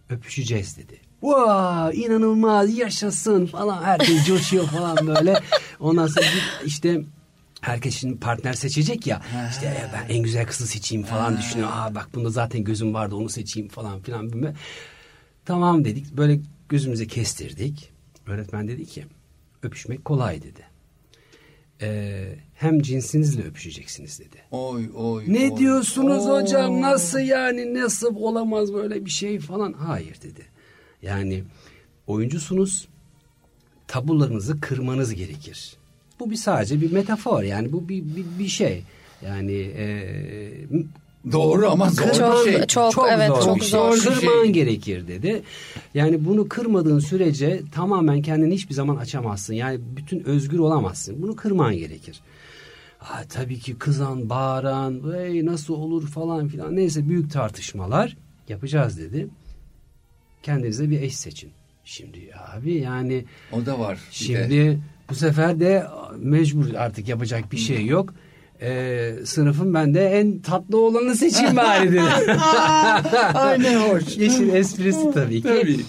[0.09, 1.08] Öpüşeceğiz dedi.
[1.21, 5.39] Vay inanılmaz yaşasın falan herkes coşuyor falan böyle.
[5.79, 6.25] Ondan sonra
[6.65, 7.01] işte
[7.61, 9.21] herkes şimdi partner seçecek ya.
[9.49, 11.69] İşte "E, ben en güzel kızı seçeyim falan düşünüyor.
[11.71, 14.33] Aa bak bunda zaten gözüm vardı onu seçeyim falan filan.
[14.33, 14.55] bilmem.
[15.45, 17.91] Tamam dedik böyle gözümüze kestirdik.
[18.27, 19.05] Öğretmen dedi ki
[19.63, 20.69] öpüşmek kolay dedi.
[21.81, 24.37] Ee, hem cinsinizle öpüşeceksiniz dedi.
[24.51, 25.23] Oy oy.
[25.27, 25.57] Ne oy.
[25.59, 26.41] diyorsunuz Oo.
[26.41, 29.73] hocam nasıl yani nasıl olamaz böyle bir şey falan.
[29.73, 30.45] Hayır dedi.
[31.01, 31.43] Yani
[32.07, 32.87] oyuncusunuz
[33.87, 35.73] tabularınızı kırmanız gerekir.
[36.19, 38.83] Bu bir sadece bir metafor yani bu bir, bir, bir şey.
[39.21, 39.85] Yani e,
[41.31, 42.67] Doğru ama zor Çok- bir şey.
[42.67, 43.69] çok- evet, çok bir şey.
[43.69, 43.95] zor.
[43.95, 44.13] Bir şey.
[44.13, 45.41] Kırman gerekir dedi.
[45.93, 49.53] Yani bunu kırmadığın sürece tamamen kendini hiçbir zaman açamazsın.
[49.53, 51.21] Yani bütün özgür olamazsın.
[51.21, 52.21] Bunu kırman gerekir.
[52.99, 56.75] Ha, tabii ki kızan, bağıran, hey, nasıl olur falan filan.
[56.75, 58.17] Neyse büyük tartışmalar
[58.49, 59.27] yapacağız dedi.
[60.49, 61.49] Kendinize bir eş seçin.
[61.85, 62.19] Şimdi
[62.55, 63.93] abi yani O da var.
[63.95, 64.13] bir de.
[64.13, 68.13] Şimdi bu sefer de mecbur artık yapacak bir şey yok.
[68.61, 72.01] Ee, sınıfın ben de en tatlı olanı seçeyim bari dedi.
[73.33, 74.17] Ay ne hoş.
[74.17, 75.47] Yeşil esprisi tabii ki.
[75.47, 75.79] Tabii.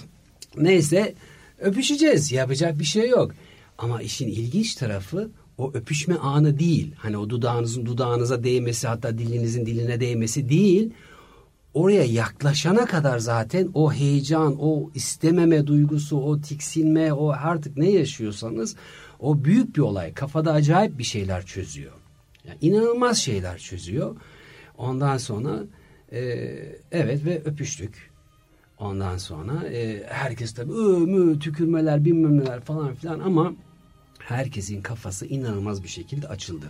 [0.57, 1.13] Neyse
[1.59, 3.31] öpüşeceğiz yapacak bir şey yok.
[3.77, 6.91] Ama işin ilginç tarafı o öpüşme anı değil.
[6.97, 10.89] Hani o dudağınızın dudağınıza değmesi hatta dilinizin diline değmesi değil.
[11.73, 18.75] Oraya yaklaşana kadar zaten o heyecan, o istememe duygusu, o tiksinme, o artık ne yaşıyorsanız
[19.19, 20.13] o büyük bir olay.
[20.13, 21.91] Kafada acayip bir şeyler çözüyor.
[22.47, 24.15] Yani inanılmaz şeyler çözüyor.
[24.77, 25.63] Ondan sonra
[26.11, 26.21] e,
[26.91, 28.11] evet ve öpüştük.
[28.79, 33.53] Ondan sonra e, herkes tabii mü, tükürmeler bilmem neler falan filan ama
[34.19, 36.65] herkesin kafası inanılmaz bir şekilde açıldı.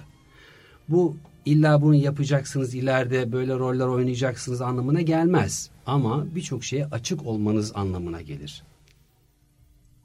[0.90, 5.70] Bu illa bunu yapacaksınız ileride böyle roller oynayacaksınız anlamına gelmez.
[5.86, 8.64] Ama birçok şeye açık olmanız anlamına gelir.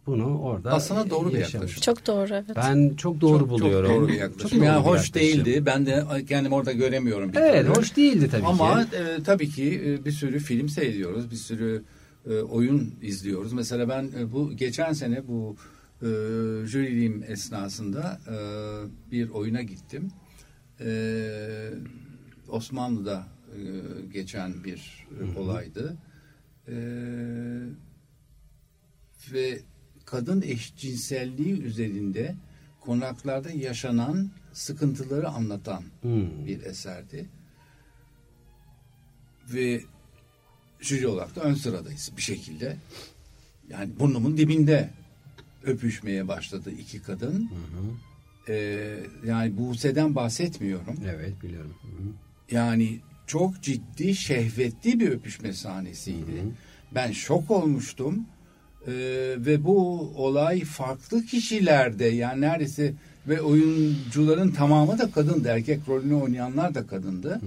[0.06, 1.54] Bunu orada Aslında doğru bir yaşamış.
[1.54, 1.80] yaklaşım.
[1.80, 2.56] Çok doğru evet.
[2.56, 3.88] Ben çok doğru çok, buluyorum.
[3.90, 4.58] Çok doğru bir Çok yaklaşım.
[4.58, 5.14] doğru yani bir hoş yaklaşım.
[5.44, 5.66] değildi.
[5.66, 7.32] Ben de kendim orada göremiyorum.
[7.32, 7.76] Bir Evet türlü.
[7.78, 8.96] hoş değildi tabii Ama ki.
[8.96, 11.30] e, tabii ki e, bir sürü film seyrediyoruz.
[11.30, 11.82] Bir sürü
[12.30, 13.52] e, oyun izliyoruz.
[13.52, 15.56] Mesela ben e, bu geçen sene bu
[16.02, 16.06] e,
[16.66, 18.36] jüriliğim esnasında e,
[19.12, 20.08] bir oyuna gittim.
[20.80, 21.70] E,
[22.48, 23.60] Osmanlı'da e,
[24.12, 25.96] geçen bir e, olaydı.
[26.68, 26.74] E,
[29.32, 29.60] ve
[30.04, 32.34] kadın eşcinselliği üzerinde
[32.80, 36.46] konaklarda yaşanan sıkıntıları anlatan Hmm.
[36.46, 37.28] bir eserdi.
[39.48, 39.82] Ve
[40.80, 42.76] jüri olarak da ön sıradayız bir şekilde.
[43.68, 44.90] Yani burnumun dibinde
[45.64, 47.50] öpüşmeye başladı iki kadın.
[48.48, 50.96] Ee, yani Buse'den bahsetmiyorum.
[51.14, 51.74] Evet biliyorum.
[51.82, 52.08] Hı hı.
[52.50, 56.44] Yani çok ciddi şehvetli bir öpüşme sahnesiydi.
[56.94, 58.26] Ben şok olmuştum.
[58.86, 58.92] Ee,
[59.38, 62.92] ve bu olay farklı kişilerde yani neredeyse
[63.28, 65.48] ve oyuncuların tamamı da kadındı.
[65.48, 67.40] Erkek rolünü oynayanlar da kadındı.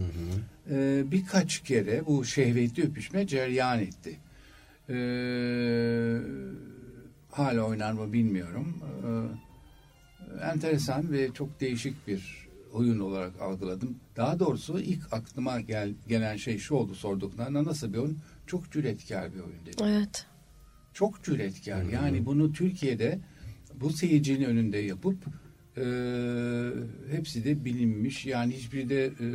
[0.72, 4.18] Ee, birkaç kere bu şehvetli öpüşme cereyan etti.
[4.90, 6.18] Ee,
[7.32, 8.78] hala oynar mı bilmiyorum.
[9.04, 9.49] Ee,
[10.54, 13.96] enteresan ve çok değişik bir oyun olarak algıladım.
[14.16, 18.18] Daha doğrusu ilk aklıma gel, gelen şey şu oldu sorduklarında nasıl bir oyun?
[18.48, 19.86] Çok cüretkar bir oyun dedim.
[19.86, 20.26] Evet.
[20.94, 21.84] Çok cüretkar.
[21.84, 23.20] Yani bunu Türkiye'de
[23.82, 25.18] bu seyircinin önünde yapıp
[25.78, 25.84] e,
[27.12, 28.26] hepsi de bilinmiş.
[28.26, 29.26] Yani hiçbiri de e,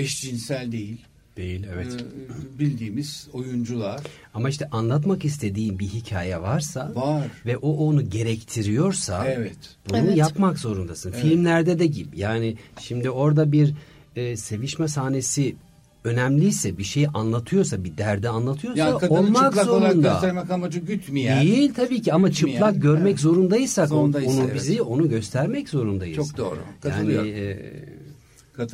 [0.00, 1.06] eşcinsel değil.
[1.36, 1.86] Değil evet.
[1.92, 4.00] E, bildiğimiz oyuncular
[4.34, 7.26] Ama işte anlatmak istediğin bir hikaye varsa var.
[7.46, 9.56] ve o onu gerektiriyorsa Evet.
[9.88, 10.16] bunu Evet.
[10.16, 11.12] yapmak zorundasın.
[11.12, 11.22] Evet.
[11.22, 12.20] Filmlerde de gibi.
[12.20, 13.74] Yani şimdi orada bir
[14.16, 15.56] e, sevişme sahnesi
[16.04, 20.08] önemliyse, bir şeyi anlatıyorsa, bir derdi anlatıyorsa kadını olmak çıplak olarak zorunda.
[20.12, 21.46] göstermek amacı gütmeyen.
[21.46, 23.20] Değil tabii ki ama Gitmeyen, çıplak görmek evet.
[23.20, 24.54] zorundaysak Zorundayız, onu evet.
[24.54, 26.16] bizi onu göstermek zorundayız.
[26.16, 26.58] Çok doğru.
[26.84, 27.58] Yani e,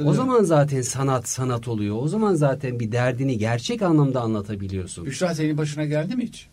[0.04, 1.96] o zaman zaten sanat sanat oluyor.
[2.02, 5.06] O zaman zaten bir derdini gerçek anlamda anlatabiliyorsun.
[5.06, 6.48] Büşra senin başına geldi mi hiç?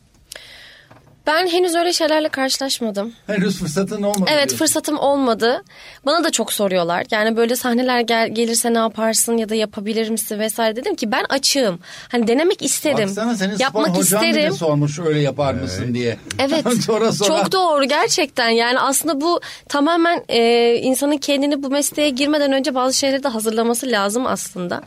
[1.28, 3.14] Ben henüz öyle şeylerle karşılaşmadım.
[3.28, 4.30] Henüz fırsatın olmadı.
[4.34, 4.58] Evet diyorsun.
[4.58, 5.64] fırsatım olmadı.
[6.06, 7.06] Bana da çok soruyorlar.
[7.12, 11.26] Yani böyle sahneler gel- gelirse ne yaparsın ya da yapabilir misin vesaire dedim ki ben
[11.30, 11.80] açığım.
[12.12, 13.08] Hani denemek isterim.
[13.10, 14.54] Baksana senin Yapmak spor hocan bile isterim.
[14.54, 16.18] sormuş öyle yapar mısın diye.
[16.40, 16.66] Evet.
[16.86, 17.28] sonra sonra.
[17.30, 18.50] Çok doğru gerçekten.
[18.50, 23.92] Yani aslında bu tamamen e, insanın kendini bu mesleğe girmeden önce bazı şeyleri de hazırlaması
[23.92, 24.82] lazım aslında.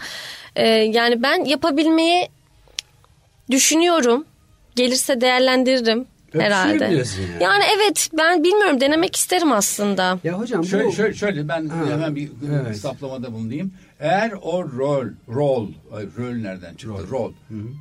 [0.57, 2.29] E, yani ben yapabilmeyi
[3.51, 4.25] düşünüyorum.
[4.77, 6.07] Gelirse değerlendiririm
[6.39, 6.85] herhalde.
[6.85, 7.03] yani.
[7.41, 10.19] Yani evet ben bilmiyorum denemek isterim aslında.
[10.25, 12.29] Ya hocam Şöyle, bu şöyle, şöyle ben Ha, hemen bir
[12.65, 12.77] evet.
[12.77, 13.73] saplamada bulunayım.
[14.01, 15.69] Eğer o rol, rol,
[16.19, 17.11] rol nereden çıktı?
[17.11, 17.33] Rol.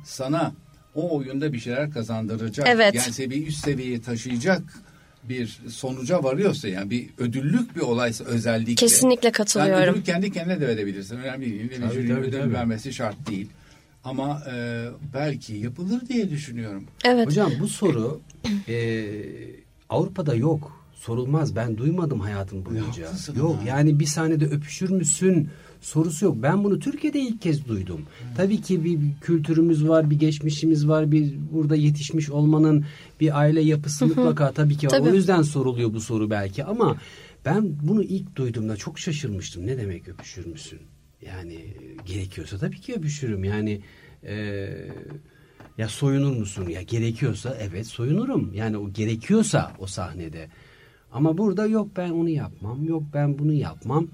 [0.04, 0.52] Sana
[0.94, 2.68] o oyunda bir şeyler kazandıracak.
[2.68, 2.94] Evet.
[3.18, 4.62] Yani bir üst seviyeye taşıyacak
[5.24, 8.74] bir sonuca varıyorsa yani bir ödüllük bir olaysa özellikle.
[8.74, 9.94] Kesinlikle Yani katılıyorum.
[9.94, 11.16] ödülü kendi kendine de verebilirsin.
[11.16, 11.60] Önemli değil.
[11.60, 12.52] İlle bir Tabii, jürinin tabii, ödül tabii.
[12.54, 13.48] vermesi şart değil.
[14.04, 16.84] Ama e, belki yapılır diye düşünüyorum.
[17.04, 17.26] Evet.
[17.26, 18.20] hocam bu soru
[18.68, 19.04] e,
[19.88, 20.80] Avrupa'da yok.
[20.94, 21.56] Sorulmaz.
[21.56, 23.08] Ben duymadım hayatım boyunca.
[23.36, 23.68] Yok ha.
[23.68, 25.48] yani bir sahnede öpüşür müsün
[25.80, 26.36] sorusu yok.
[26.42, 28.00] Ben bunu Türkiye'de ilk kez duydum.
[28.36, 32.84] Tabii ki bir, bir kültürümüz var, bir geçmişimiz var, bir burada yetişmiş olmanın
[33.20, 34.90] bir aile yapısı mutlaka tabii ki var.
[34.90, 35.10] Tabii.
[35.10, 36.96] O yüzden soruluyor bu soru belki ama
[37.44, 39.66] ben bunu ilk duyduğumda çok şaşırmıştım.
[39.66, 40.78] Ne demek öpüşür müsün?
[41.22, 43.44] Yani gerekiyorsa tabii ki öpüşürüm.
[43.44, 43.80] Yani
[44.24, 44.68] e,
[45.78, 46.68] ya soyunur musun?
[46.68, 48.52] Ya gerekiyorsa evet soyunurum.
[48.54, 50.48] Yani o gerekiyorsa o sahnede.
[51.12, 52.84] Ama burada yok ben onu yapmam.
[52.84, 54.08] Yok ben bunu yapmam.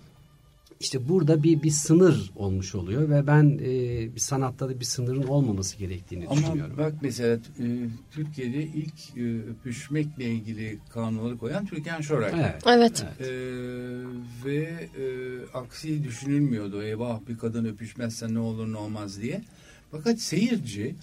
[0.80, 3.70] İşte burada bir bir sınır olmuş oluyor ve ben e,
[4.14, 6.74] bir sanatta da bir sınırın olmaması gerektiğini Ama düşünüyorum.
[6.78, 7.66] bak mesela e,
[8.10, 12.32] Türkiye'de ilk e, öpüşmekle ilgili kanunları koyan Türkan Şoray.
[12.36, 12.62] Evet.
[12.66, 13.04] Evet.
[13.20, 13.26] Ee,
[14.44, 15.04] ve e,
[15.54, 16.82] aksi düşünülmüyordu.
[16.82, 19.42] Eyvah bir kadın öpüşmezse ne olur ne olmaz diye.
[19.90, 20.94] Fakat seyirci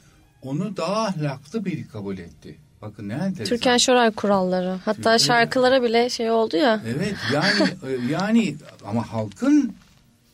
[0.41, 2.55] onu daha ahlaklı biri kabul etti.
[2.83, 3.45] Bakın ne enteresan.
[3.55, 4.77] Türkan Şoray kuralları.
[4.85, 6.81] Hatta Türkan- şarkılara bile şey oldu ya.
[6.87, 7.69] Evet yani
[8.09, 9.73] e, yani ama halkın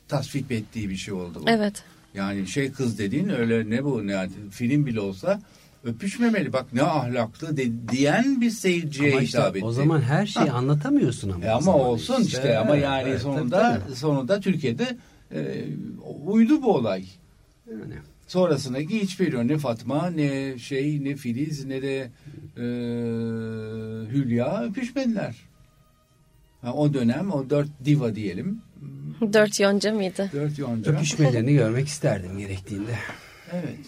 [0.07, 1.49] tasvip ettiği bir şey oldu bu.
[1.49, 1.83] Evet.
[2.13, 5.39] Yani şey kız dediğin öyle ne bu ne yani film bile olsa
[5.83, 9.65] öpüşmemeli bak ne ahlaklı de, diyen bir seyirciye Ama işte hitap etti.
[9.65, 11.45] o zaman her şeyi anlatamıyorsun ama.
[11.45, 13.95] E ama olsun işte, ama Evet, yani evet, sonunda tabii, tabii.
[13.95, 14.97] sonunda Türkiye'de
[15.33, 15.65] e,
[16.25, 17.05] uydu bu olay.
[17.71, 17.93] Yani.
[18.29, 22.11] Sonrasındaki hiçbir yön ne Fatma ne şey ne Filiz ne de
[22.57, 22.63] e,
[24.11, 25.35] Hülya öpüşmediler.
[26.61, 28.61] Ha, o dönem o dört diva diyelim.
[29.33, 30.29] Dört yonca mıydı?
[30.33, 30.91] Dört yonca.
[30.91, 32.91] Öpüşmelerini görmek isterdim gerektiğinde.
[33.53, 33.79] Evet.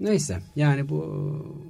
[0.00, 1.66] Neyse yani bu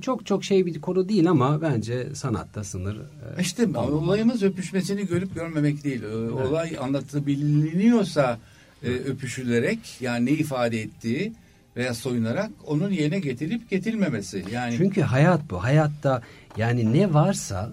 [0.00, 2.96] çok çok şey bir konu değil ama bence sanatta sınır.
[2.96, 6.02] e, İşte olayımız öpüşmesini görüp görmemek değil.
[6.32, 8.38] Olay anlatabiliniyorsa
[8.82, 11.32] e, öpüşülerek yani ne ifade ettiği
[11.78, 14.44] veya soyunarak onun yerine getirip getirilmemesi.
[14.52, 15.64] Yani Çünkü hayat bu.
[15.64, 16.22] Hayatta
[16.56, 17.70] yani ne varsa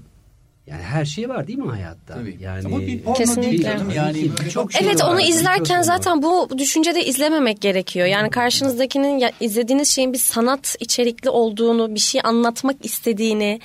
[0.67, 2.13] yani her şey var değil mi hayatta?
[2.13, 2.37] Tabii.
[2.41, 3.51] Yani Ama bir porno Kesinlikle.
[3.51, 5.11] değil Yani bak- şey Evet var.
[5.11, 8.07] onu izlerken zaten bu düşüncede izlememek gerekiyor.
[8.07, 13.59] Yani karşınızdakinin ya- izlediğiniz şeyin bir sanat içerikli olduğunu, bir şey anlatmak istediğini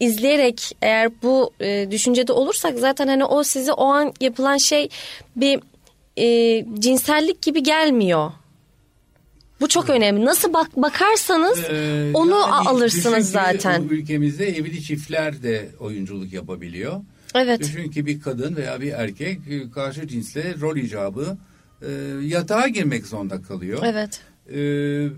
[0.00, 4.88] izleyerek eğer bu e, düşüncede olursak zaten hani o size o an yapılan şey
[5.36, 5.60] bir
[6.18, 8.30] e, cinsellik gibi gelmiyor.
[9.60, 10.24] Bu çok önemli.
[10.24, 13.82] Nasıl bak bakarsanız Ee, onu yani alırsınız zaten.
[13.90, 17.00] ülkemizde evli çiftler de oyunculuk yapabiliyor.
[17.34, 17.60] Evet.
[17.60, 21.36] Düşün ki bir kadın veya bir erkek e, karşı cinsle rol icabı
[21.82, 21.88] e,
[22.22, 23.82] yatağa girmek zorunda kalıyor.
[23.84, 24.20] Evet.
[24.50, 25.08] Ee,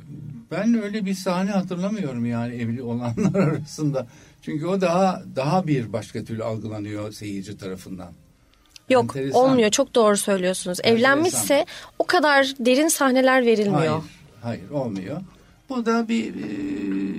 [0.51, 4.07] ben öyle bir sahne hatırlamıyorum yani evli olanlar arasında.
[4.43, 8.13] Çünkü o daha daha bir başka türlü algılanıyor seyirci tarafından.
[8.91, 9.41] Yok Enteresan.
[9.41, 9.71] olmuyor.
[9.71, 10.79] Çok doğru söylüyorsunuz.
[10.85, 11.67] Evlenmişse
[11.99, 13.79] o kadar derin sahneler verilmiyor.
[13.79, 14.03] Hayır,
[14.43, 15.21] hayır olmuyor.
[15.69, 16.47] Bu da bir e,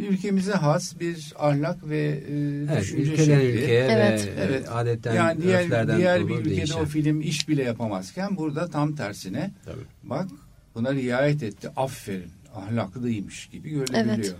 [0.07, 2.33] ülkemize has bir ahlak ve e,
[2.71, 3.61] Evet, düşünce ülkeden şekli.
[3.61, 4.27] ülkeye Evet.
[4.37, 4.65] ve Evet.
[4.71, 6.79] adetten, yani diğer, diğer bir ülkede değişen.
[6.79, 9.81] o film iş bile yapamazken burada tam tersine Tabii.
[10.03, 10.27] bak
[10.75, 14.15] buna riayet etti aferin ahlaklıymış gibi görülebiliyor.
[14.17, 14.35] Evet.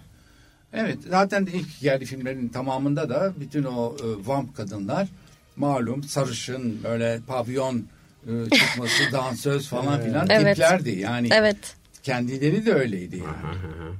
[0.73, 5.07] Evet zaten ilk yerli filmlerin tamamında da bütün o e, vamp kadınlar
[5.55, 7.83] malum sarışın böyle pavyon
[8.27, 10.55] e, çıkması dansöz falan filan Evet.
[10.55, 11.75] tiplerdi yani Evet.
[12.03, 13.27] Kendileri de öyleydi yani.
[13.27, 13.91] Aha, aha.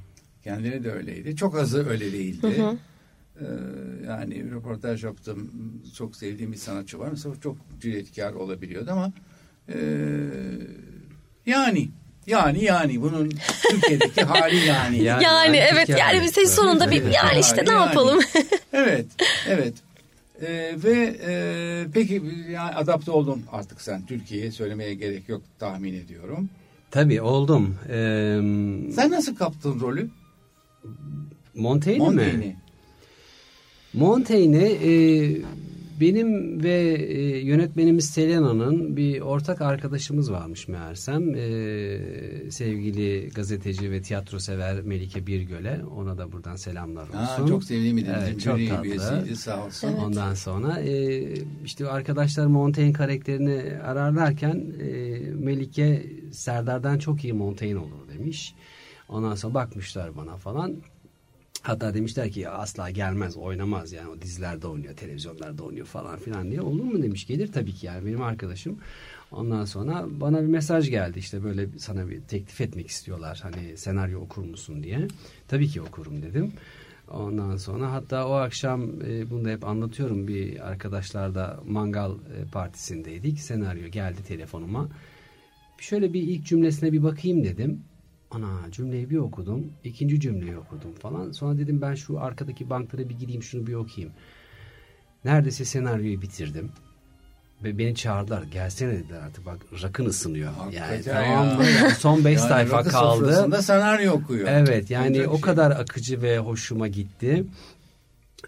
[0.43, 1.35] Kendileri de öyleydi.
[1.35, 2.47] Çok azı öyle değildi.
[3.41, 3.43] Ee,
[4.07, 5.51] yani röportaj yaptım.
[5.97, 7.07] Çok sevdiğim bir sanatçı var.
[7.11, 9.11] Mesela çok cüretkar olabiliyordu ama
[9.73, 9.77] e,
[11.45, 11.89] yani
[12.27, 13.31] yani yani bunun
[13.71, 15.03] Türkiye'deki hali yani.
[15.03, 17.15] Yani- Yani, yani evet yani bir ses sonunda bir Evet.
[17.15, 17.85] yani işte ne Yani.
[17.87, 18.19] yapalım?
[18.73, 19.05] evet,
[19.47, 19.73] evet.
[20.41, 26.49] Ee, ve e, peki yani adapte oldun artık sen Türkiye'ye söylemeye gerek yok tahmin ediyorum.
[26.91, 27.75] Tabii oldum.
[27.89, 27.93] Ee,
[28.91, 30.09] Sen nasıl kaptın rolü?
[31.55, 32.15] Montaigne mi?
[32.15, 32.55] Montaigne'i.
[33.93, 34.91] Montaigne e,
[36.01, 41.35] benim ve e, yönetmenimiz Selena'nın bir ortak arkadaşımız varmış meğersem.
[41.35, 41.41] E,
[42.51, 45.81] sevgili gazeteci ve tiyatro sever Melike Birgöl'e.
[45.97, 47.17] Ona da buradan selamlar olsun.
[47.17, 48.87] Ha, çok sevdiğim bir Evet, evet, çok tatlı.
[48.87, 49.93] üyesiydi sağ olsun.
[49.93, 51.23] Ondan sonra e,
[51.65, 54.89] işte arkadaşlar Montaigne karakterini ararlarken e,
[55.35, 58.55] Melike Serdar'dan çok iyi Montaigne olur demiş.
[59.09, 60.75] Ondan sonra bakmışlar bana falan.
[61.61, 66.61] Hatta demişler ki asla gelmez oynamaz yani o dizilerde oynuyor televizyonlarda oynuyor falan filan diye.
[66.61, 68.79] Olur mu demiş gelir tabii ki yani benim arkadaşım.
[69.31, 74.19] Ondan sonra bana bir mesaj geldi işte böyle sana bir teklif etmek istiyorlar hani senaryo
[74.19, 75.07] okur musun diye.
[75.47, 76.51] Tabii ki okurum dedim.
[77.11, 83.39] Ondan sonra hatta o akşam e, bunu da hep anlatıyorum bir arkadaşlarla mangal e, partisindeydik.
[83.39, 84.89] Senaryo geldi telefonuma.
[85.81, 87.83] Şöyle bir ilk cümlesine bir bakayım dedim.
[88.31, 89.73] Ana cümleyi bir okudum.
[89.83, 91.31] ikinci cümleyi okudum falan.
[91.31, 94.13] Sonra dedim ben şu arkadaki banklara bir gideyim şunu bir okuyayım.
[95.25, 96.69] Neredeyse senaryoyu bitirdim.
[97.63, 98.43] Ve beni çağırdılar.
[98.43, 100.51] Gelsene dediler artık bak rakın ısınıyor.
[100.71, 101.55] Yani Hakikaten tamam ya.
[101.55, 101.63] mı?
[101.81, 103.61] Yani son 5 Yani sayfa kaldı.
[103.61, 104.47] senaryo okuyor.
[104.51, 105.41] Evet yani Olacak o şey.
[105.41, 107.43] kadar akıcı ve hoşuma gitti.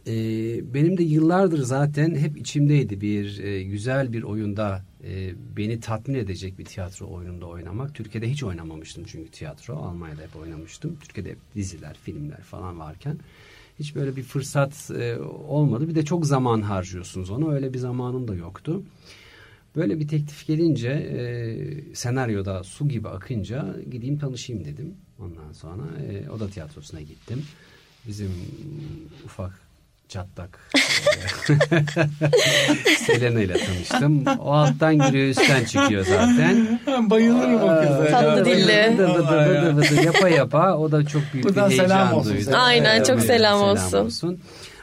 [0.08, 6.16] Ee, benim de yıllardır zaten hep içimdeydi bir e, güzel bir oyunda e, beni tatmin
[6.16, 7.96] edecek bir tiyatro oyununda oynamak.
[7.96, 9.76] Türkiye'de hiç oynamamıştım çünkü tiyatro.
[9.76, 10.98] Almanya'da hep oynamıştım.
[11.02, 13.20] Türkiye'de hep diziler, filmler falan varken.
[13.80, 15.88] Hiç böyle bir fırsat e, olmadı.
[15.88, 17.52] Bir de çok zaman harcıyorsunuz ona.
[17.52, 18.84] Öyle bir zamanım da yoktu.
[19.76, 24.94] Böyle bir teklif gelince e, senaryoda su gibi akınca gideyim tanışayım dedim.
[25.20, 27.44] Ondan sonra e, oda tiyatrosuna gittim.
[28.08, 28.32] Bizim
[29.26, 29.62] ufak
[30.10, 30.60] çatlak
[32.98, 34.26] Selena ile tanıştım.
[34.28, 36.80] O alttan giriyor üstten çıkıyor zaten.
[36.88, 38.08] Ben bayılırım o kıza.
[38.12, 40.06] Tatlı dilli.
[40.06, 42.44] Yapa yapa o da çok büyük Buradan bir selam heyecan olsun duydu.
[42.44, 42.58] sana.
[42.58, 43.98] Aynen, çok selam olsun.
[44.06, 44.40] olsun.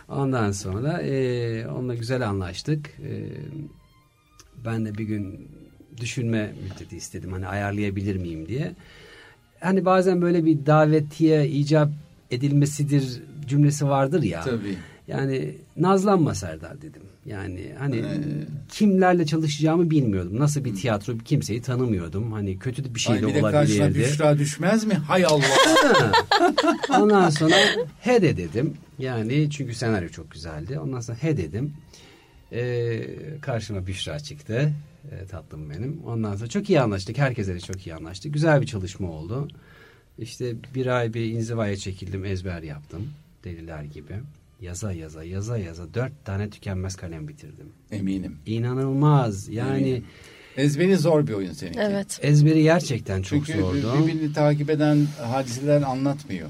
[0.09, 2.87] Ondan sonra e, onunla güzel anlaştık.
[2.89, 3.13] E,
[4.65, 5.49] ben de bir gün
[6.01, 7.33] düşünme müddeti istedim.
[7.33, 8.73] Hani ayarlayabilir miyim diye.
[9.61, 11.89] Hani bazen böyle bir davetiye icap
[12.31, 14.41] edilmesidir cümlesi vardır ya.
[14.41, 14.77] Tabii.
[15.11, 17.03] Yani nazlanma Serdar dedim.
[17.27, 18.05] Yani hani
[18.69, 20.39] kimlerle çalışacağımı bilmiyordum.
[20.39, 22.33] Nasıl bir tiyatro kimseyi tanımıyordum.
[22.33, 24.09] Hani kötü bir şey Ay de bir de karşına olabilirdi.
[24.09, 24.95] Büşra düşmez mi?
[24.95, 25.45] Hay Allah.
[27.01, 27.55] Ondan sonra
[28.01, 28.75] he de dedim.
[28.99, 30.79] Yani çünkü senaryo çok güzeldi.
[30.79, 31.75] Ondan sonra he dedim.
[32.53, 33.07] Ee,
[33.41, 34.73] karşıma Büşra çıktı.
[35.11, 36.01] Ee, tatlım benim.
[36.07, 37.19] Ondan sonra çok iyi anlaştık.
[37.19, 38.35] Herkese de çok iyi anlaştık.
[38.35, 39.49] Güzel bir çalışma oldu.
[40.19, 42.25] İşte bir ay bir inzivaya çekildim.
[42.25, 43.09] Ezber yaptım.
[43.45, 44.15] Deliler gibi.
[44.61, 47.67] Yaza yaza yaza yaza dört tane tükenmez kalem bitirdim.
[47.91, 48.37] Eminim.
[48.47, 49.49] İnanılmaz.
[49.49, 50.05] Yani Eminim.
[50.57, 51.79] Ezberi zor bir oyun seninki.
[51.81, 52.19] Evet.
[52.23, 53.95] ezberi gerçekten çok Çünkü zordu.
[54.03, 56.49] birbirini takip eden hadiseler anlatmıyor.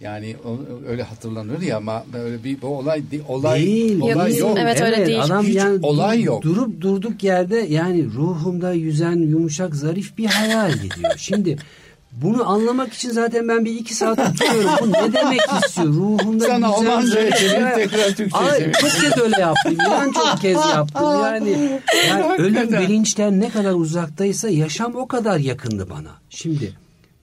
[0.00, 4.58] Yani o- öyle hatırlanır ya ama böyle bir bu olay olay değil, olay yok.
[4.60, 5.22] Evet, öyle değil.
[5.22, 6.42] Adam Hiç yani olay yok.
[6.42, 11.12] Durup durduk yerde yani ruhumda yüzen yumuşak zarif bir hayal gidiyor.
[11.16, 11.56] Şimdi
[12.12, 14.70] bunu anlamak için zaten ben bir iki saat oturuyorum.
[14.80, 15.86] Bu ne demek istiyor?
[15.86, 18.72] Ruhumda yüzen Almanca'ya çevir, tekrar Türkçe'ye Ay, çevir.
[18.72, 19.74] Çok kez öyle yaptım.
[19.74, 21.04] İnan çok kez yaptım.
[21.22, 26.10] Yani, yani ölüm bilinçten ne kadar uzaktaysa yaşam o kadar yakındı bana.
[26.30, 26.74] Şimdi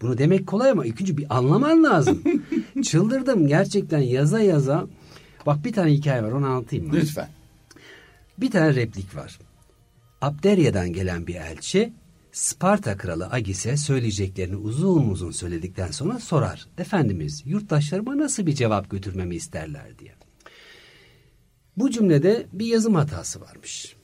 [0.02, 2.24] bunu demek kolay ama ilk önce bir anlaman lazım.
[2.84, 4.88] Çıldırdım gerçekten yaza yaza.
[5.46, 6.94] Bak bir tane hikaye var onu anlatayım mı?
[6.94, 7.28] Lütfen.
[8.38, 9.40] Bir tane replik var.
[10.22, 11.94] Abderya'dan gelen bir elçi
[12.38, 16.68] Sparta kralı Agis'e söyleyeceklerini uzun uzun söyledikten sonra sorar.
[16.78, 20.12] Efendimiz yurttaşlarıma nasıl bir cevap götürmemi isterler diye.
[21.78, 23.96] Bu cümlede bir yazım hatası varmış.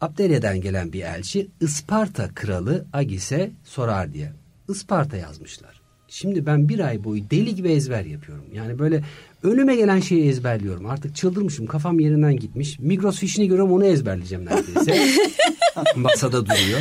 [0.00, 4.32] Abderya'dan gelen bir elçi Isparta kralı Agis'e sorar diye.
[4.68, 5.80] Isparta yazmışlar.
[6.08, 8.44] Şimdi ben bir ay boyu deli gibi ezber yapıyorum.
[8.52, 9.04] Yani böyle
[9.42, 10.86] önüme gelen şeyi ezberliyorum.
[10.86, 12.78] Artık çıldırmışım kafam yerinden gitmiş.
[12.78, 15.06] Migros fişini görüyorum onu ezberleyeceğim neredeyse.
[15.96, 16.80] Masada duruyor.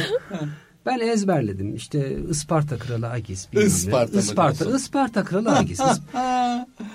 [0.85, 1.75] Ben ezberledim.
[1.75, 3.47] İşte Isparta kralı Agis.
[3.53, 4.75] Isparta Isparta?
[4.75, 5.79] Isparta kralı Agis.
[5.89, 6.01] Is-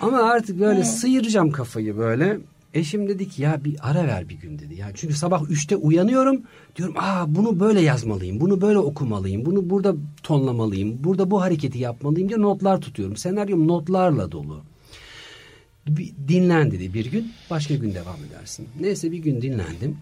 [0.00, 2.38] Ama artık böyle sıyıracağım kafayı böyle.
[2.74, 4.74] Eşim dedi ki ya bir ara ver bir gün dedi.
[4.74, 6.42] Yani çünkü sabah üçte uyanıyorum.
[6.76, 8.40] Diyorum aa bunu böyle yazmalıyım.
[8.40, 9.44] Bunu böyle okumalıyım.
[9.46, 11.04] Bunu burada tonlamalıyım.
[11.04, 13.16] Burada bu hareketi yapmalıyım diye notlar tutuyorum.
[13.16, 14.60] Senaryom notlarla dolu.
[15.86, 17.32] Bir dinlen dedi bir gün.
[17.50, 18.68] Başka gün devam edersin.
[18.80, 19.96] Neyse bir gün dinlendim.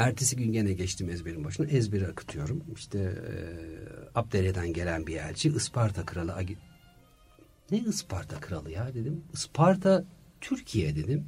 [0.00, 1.66] Ertesi gün gene geçtim ezberin başına.
[1.66, 2.62] Ezberi akıtıyorum.
[2.76, 3.32] İşte e,
[4.14, 6.56] Abdere'den gelen bir elçi Isparta kralı Agi...
[7.70, 9.24] Ne Isparta kralı ya dedim.
[9.32, 10.04] Isparta
[10.40, 11.24] Türkiye dedim.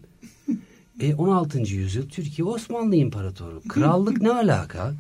[1.01, 1.59] E 16.
[1.59, 3.63] yüzyıl Türkiye Osmanlı İmparatoru.
[3.69, 4.95] Krallık ne alaka?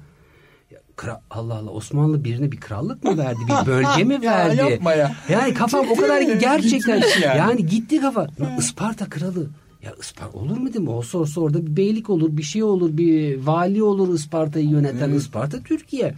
[0.70, 3.40] Ya, Allah Allah Osmanlı birine bir krallık mı verdi?
[3.48, 4.56] Bir bölge mi Ya verdi?
[4.56, 5.16] yapma ya.
[5.28, 7.38] Yani kafam o kadar gerçekten yani.
[7.38, 7.66] yani.
[7.66, 8.22] gitti kafa.
[8.38, 9.50] Ya Isparta kralı.
[9.82, 10.88] Ya Isparta olur mu dedim.
[10.88, 15.62] Olsa olsa orada bir beylik olur, bir şey olur, bir vali olur Isparta'yı yöneten Isparta
[15.62, 16.14] Türkiye.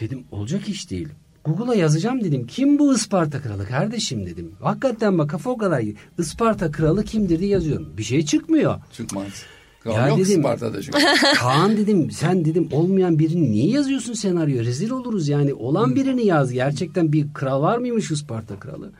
[0.00, 1.08] Dedim olacak iş değil.
[1.44, 2.46] Google'a yazacağım dedim.
[2.46, 4.52] Kim bu Isparta kralı kardeşim dedim.
[4.60, 5.82] Hakikaten bak kafa o kadar.
[6.18, 7.88] Isparta kralı kimdir diye yazıyorum.
[7.98, 8.80] Bir şey çıkmıyor.
[8.92, 9.42] Çıkmaz.
[9.84, 10.98] Ya yok dedim- Sparta'da çünkü.
[11.36, 14.64] Kaan dedim sen dedim olmayan birini niye yazıyorsun senaryo?
[14.64, 15.54] Rezil oluruz yani.
[15.54, 16.52] Olan birini yaz.
[16.52, 18.92] Gerçekten bir kral var mıymış Isparta kralı?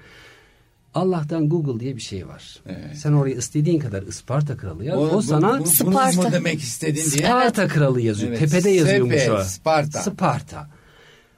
[0.95, 2.59] Allah'tan Google diye bir şey var.
[2.67, 2.97] Evet.
[2.97, 4.99] Sen oraya istediğin kadar Isparta kralı yaz.
[4.99, 6.23] O, bu- sana bu- bunu Sparta.
[6.23, 7.27] mu demek istedin diye.
[7.27, 8.33] Sparta kralı yazıyor.
[8.33, 9.43] Evet, Tepede yazıyormuş Sepe, o.
[9.45, 10.03] Sparta.
[10.03, 10.69] Sparta.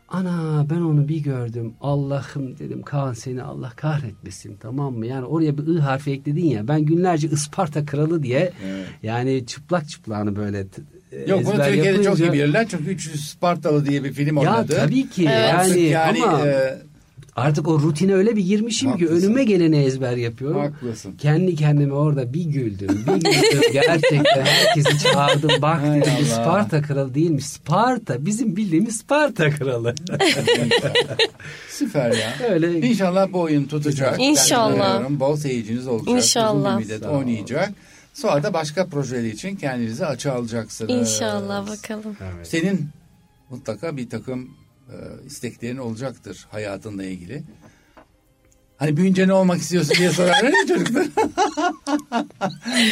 [0.09, 1.73] Ana ben onu bir gördüm.
[1.81, 5.07] Allah'ım dedim Kaan seni Allah kahretmesin tamam mı?
[5.07, 6.69] Yani oraya bir I harfi ekledin ya.
[6.69, 8.87] Ben günlerce Isparta kralı diye Evet.
[9.03, 10.83] yani çıplak çıplağını böyle t-
[11.27, 14.77] Yok bunu Türkiye'de çok iyi yapınca- bilirler çünkü 300 Spartalı diye bir film Ya oynadı.
[14.77, 16.79] tabii ki Artık yani, yani ama e,
[17.37, 19.26] artık o rutine öyle bir girmişim ki Haklısın.
[19.26, 20.61] önüme geleni ezber yapıyorum.
[20.61, 21.16] Haklısın.
[21.18, 22.89] Kendi kendime orada bir güldüm.
[23.07, 23.62] Bir güldüm.
[23.72, 25.51] Gerçekten herkesi çağırdım.
[25.62, 26.24] Bak dedim bu.
[26.24, 27.47] Sparta kralı değilmiş.
[27.47, 28.26] Sparta.
[28.26, 29.95] Bizim bildiğimiz Sparta kralı.
[31.68, 32.34] süper ya.
[32.51, 32.89] Öyle.
[32.89, 34.20] İnşallah bu oyun tutacak.
[34.20, 35.11] İnşallah.
[35.11, 36.09] Bol seyirciniz olacak.
[36.09, 36.80] İnşallah.
[36.80, 37.72] Uzun bir oynayacak.
[38.14, 40.91] Sonra da başka projeler için kendinizi açığa alacaksınız.
[40.91, 42.16] İnşallah bakalım.
[42.37, 42.47] Evet.
[42.47, 42.89] Senin
[43.51, 44.51] mutlaka bir takım
[44.89, 47.43] e, isteklerin olacaktır hayatınla ilgili.
[48.76, 51.07] Hani büyünce ne olmak istiyorsun diye sorarlar ya çocuklar.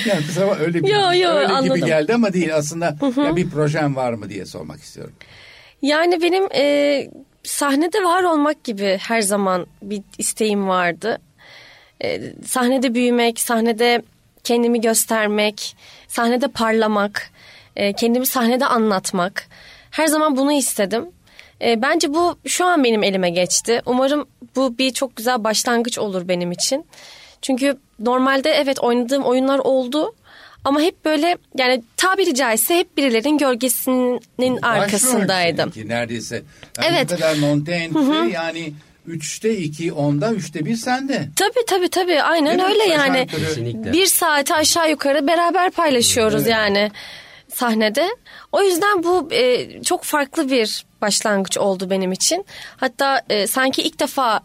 [0.07, 3.97] yani kusura öyle, bir, Yo, yo, öyle gibi geldi ama değil aslında ya bir projem
[3.97, 5.15] var mı diye sormak istiyorum.
[5.83, 7.07] Yani benim e,
[7.43, 11.19] sahnede var olmak gibi her zaman bir isteğim vardı.
[12.05, 14.03] E, sahnede büyümek, sahnede
[14.45, 15.77] kendimi göstermek,
[16.09, 17.31] sahnede parlamak,
[17.77, 19.47] e, kendimi sahnede anlatmak.
[19.91, 21.07] Her zaman bunu istedim.
[21.63, 23.83] E, bence bu şu an benim elime geçti.
[23.87, 24.27] Umarım
[24.57, 26.87] bu bir çok güzel başlangıç olur benim için.
[27.43, 30.15] Çünkü normalde evet oynadığım oyunlar oldu.
[30.65, 35.59] Ama hep böyle yani tabiri caizse hep birilerin gölgesinin arkasındaydım.
[35.59, 36.43] Başrol çünkü neredeyse.
[36.79, 37.11] Yani Evet.
[37.11, 38.73] Bu kadar Montaigne yani
[39.07, 41.29] üçte iki, onda, üçte bir sende.
[41.37, 43.27] Tabii tabii tabii aynen Değil öyle yani.
[43.27, 43.93] Kesinlikle.
[43.93, 46.53] Bir saati aşağı yukarı beraber paylaşıyoruz Evet.
[46.53, 46.91] yani
[47.55, 48.09] sahnede.
[48.53, 52.45] O yüzden bu e, çok farklı bir başlangıç oldu benim için.
[52.77, 54.41] Hatta e, sanki ilk defa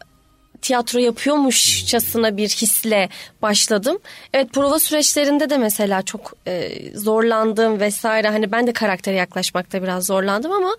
[0.62, 3.08] tiyatro yapıyormuşçasına bir hisle
[3.42, 3.98] başladım.
[4.34, 8.28] Evet prova süreçlerinde de mesela çok e, zorlandım vesaire.
[8.28, 10.76] Hani ben de karaktere yaklaşmakta biraz zorlandım ama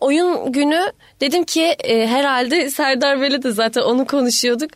[0.00, 4.70] oyun günü dedim ki e, herhalde Serdar Bey'le de zaten onu konuşuyorduk.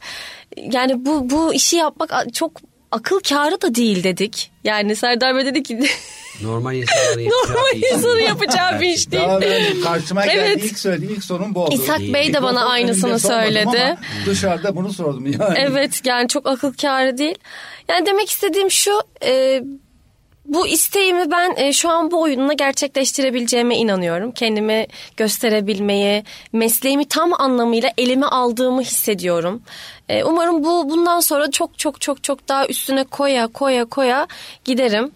[0.57, 2.53] Yani bu bu işi yapmak çok
[2.95, 4.51] akıl kârı da değil dedik.
[4.65, 5.81] Yani Serdar Bey dedi ki
[6.43, 7.93] Normal insanların yapacağı normal bir iş.
[7.93, 9.23] insanın yapacağı bir iş değil.
[9.23, 10.65] Daha ben karşıma geldi Evet.
[10.65, 11.75] ilk söylediğim ilk sorun bu oldu.
[11.83, 13.83] İshak Bey de Mikrofon bana aynısını sormadım söyledi.
[13.83, 15.55] ama Dışarıda bunu sordum yani.
[15.59, 17.39] Evet yani çok akıl kârı değil.
[17.89, 19.63] Yani demek istediğim şu e,
[20.47, 24.33] bu isteğimi ben e, şu an bu oyunla gerçekleştirebileceğime inanıyorum.
[24.33, 24.87] Kendimi
[25.17, 29.63] gösterebilmeyi, mesleğimi tam anlamıyla elime aldığımı hissediyorum.
[30.09, 34.27] E, umarım bu bundan sonra çok çok çok çok daha üstüne koya koya koya
[34.65, 35.11] giderim.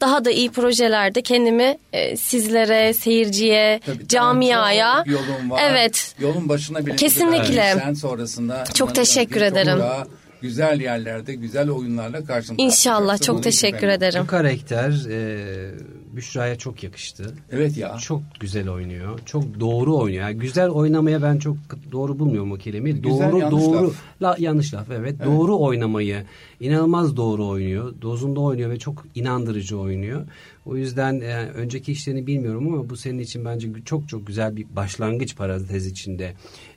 [0.00, 5.62] Daha da iyi projelerde kendimi e, sizlere, seyirciye, Tabii, camiaya yolun var.
[5.70, 7.74] evet Yolun başına bile Kesinlikle.
[7.78, 9.72] Sen sonrasında Çok teşekkür ederim.
[9.72, 10.06] Çok daha
[10.42, 12.62] güzel yerlerde, güzel oyunlarla karşımda.
[12.62, 13.96] İnşallah çok teşekkür yok.
[13.96, 14.22] ederim.
[14.22, 15.70] Bu karakter e,
[16.12, 17.34] Büşra'ya çok yakıştı.
[17.50, 17.96] Evet ya.
[17.96, 19.18] Çok güzel oynuyor.
[19.26, 20.22] Çok doğru oynuyor.
[20.22, 21.56] Yani güzel oynamaya ben çok
[21.92, 22.94] doğru bulmuyorum o kelimeyi.
[22.94, 23.94] Güzel, doğru yanlış doğru laf.
[24.22, 25.24] La, yanlış laf evet.
[25.24, 26.24] Doğru oynamayı
[26.60, 27.94] inanılmaz doğru oynuyor.
[28.02, 30.26] Dozunda oynuyor ve çok inandırıcı oynuyor.
[30.66, 34.66] O yüzden e, önceki işlerini bilmiyorum ama bu senin için bence çok çok güzel bir
[34.76, 36.32] başlangıç parantez içinde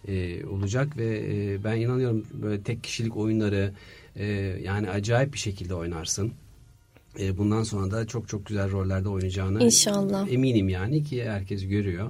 [0.08, 3.74] e, olacak ve e, ben inanıyorum böyle tek kişilik oyunları
[4.16, 4.26] e,
[4.64, 6.32] yani acayip bir şekilde oynarsın.
[7.20, 10.32] E, bundan sonra da çok çok güzel rollerde oynayacağını İnşallah.
[10.32, 12.10] eminim yani ki herkes görüyor.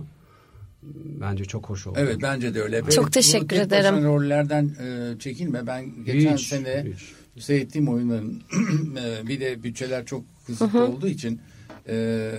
[1.22, 1.98] Bence çok hoş oldu.
[2.02, 2.84] Evet bence de öyle.
[2.90, 4.04] Çok Ve teşekkür ederim.
[4.04, 5.68] rollerden e, çekinme.
[5.68, 6.86] Ben geçen Hiç, sene
[7.36, 7.44] hiç.
[7.44, 8.42] seyrettiğim oyunların
[9.24, 11.40] e, bir de bütçeler çok kısıtlı olduğu için
[11.88, 12.32] e,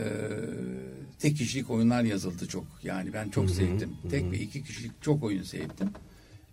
[1.18, 2.66] tek kişilik oyunlar yazıldı çok.
[2.82, 3.96] Yani ben çok seyrettim.
[4.10, 5.90] Tek ve iki kişilik çok oyun seyrettim.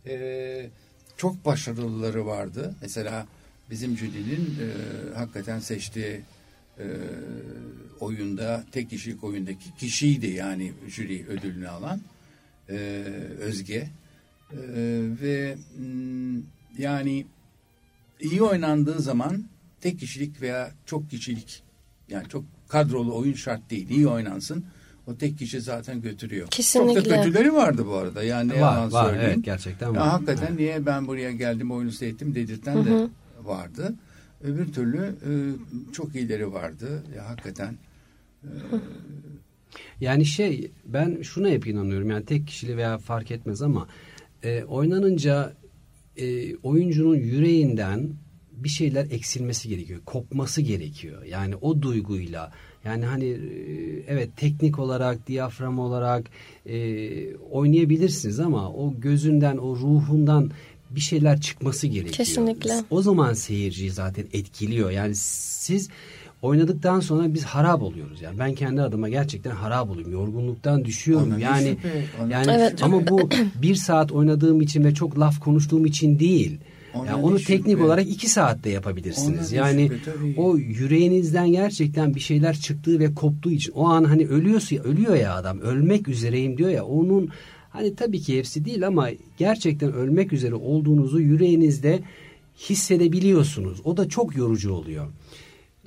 [0.08, 0.70] E,
[1.18, 2.76] çok başarılıları vardı.
[2.82, 3.28] Mesela
[3.70, 4.68] bizim Judy'nin e,
[5.16, 6.22] hakikaten seçtiği
[6.80, 6.86] e,
[8.00, 12.02] oyunda tek kişilik oyundaki kişiydi yani jüri ödülünü alan
[12.70, 12.76] e,
[13.40, 13.90] Özge
[14.54, 14.58] E,
[15.22, 16.44] ve mm,
[16.78, 17.26] yani
[18.20, 19.44] iyi oynandığı zaman
[19.82, 21.64] tek kişilik veya çok kişilik
[22.10, 24.66] yani çok kadrolu oyun şart değil iyi oynansın
[25.08, 26.48] o tek kişi zaten götürüyor.
[26.48, 27.02] Kesinlikle.
[27.04, 29.32] Çok da kötüleri vardı bu arada yani Var, yalan var, söyleyeyim.
[29.36, 30.08] evet, gerçekten Ya var.
[30.10, 33.08] hakikaten niye ben buraya geldim oyunu seyrettim dedirten de
[33.44, 33.94] vardı.
[34.44, 35.30] Öbür türlü e,
[35.94, 37.04] çok iyileri vardı.
[37.18, 37.78] Ya hakikaten
[40.02, 43.88] Yani şey ben şuna hep inanıyorum yani tek kişili veya fark etmez ama
[44.44, 45.54] e, oynanınca
[46.18, 48.10] e, oyuncunun yüreğinden
[48.58, 50.00] bir şeyler eksilmesi gerekiyor.
[50.06, 51.24] Kopması gerekiyor.
[51.24, 52.52] Yani o duyguyla
[52.86, 53.38] yani hani e,
[54.08, 56.26] evet teknik olarak diyafram olarak
[56.66, 60.52] e, oynayabilirsiniz ama o gözünden o ruhundan
[60.90, 62.16] bir şeyler çıkması gerekiyor.
[62.16, 62.74] Kesinlikle.
[62.90, 64.92] O zaman seyirciyi zaten etkiliyor.
[64.92, 65.90] Yani siz
[66.42, 68.22] oynadıktan sonra biz harap oluyoruz.
[68.22, 70.12] Yani ben kendi adıma gerçekten harap oluyorum.
[70.12, 71.28] Yorgunluktan düşüyorum.
[71.28, 72.86] Ona yani şüphe, yani şüphe.
[72.86, 73.30] ama bu
[73.62, 76.58] bir saat oynadığım için ve çok laf konuştuğum için değil.
[76.96, 77.58] Yani onu şüphe.
[77.58, 79.54] teknik olarak iki saatte yapabilirsiniz.
[79.54, 84.28] Ona Yani şüphe, o yüreğinizden gerçekten bir şeyler çıktığı ve koptuğu için o an hani
[84.28, 87.30] ölüyorsa ölüyor ya adam ölmek üzereyim diyor ya onun
[87.70, 92.00] hani tabii ki hepsi değil ama gerçekten ölmek üzere olduğunuzu yüreğinizde
[92.70, 93.82] hissedebiliyorsunuz.
[93.84, 95.08] O da çok yorucu oluyor.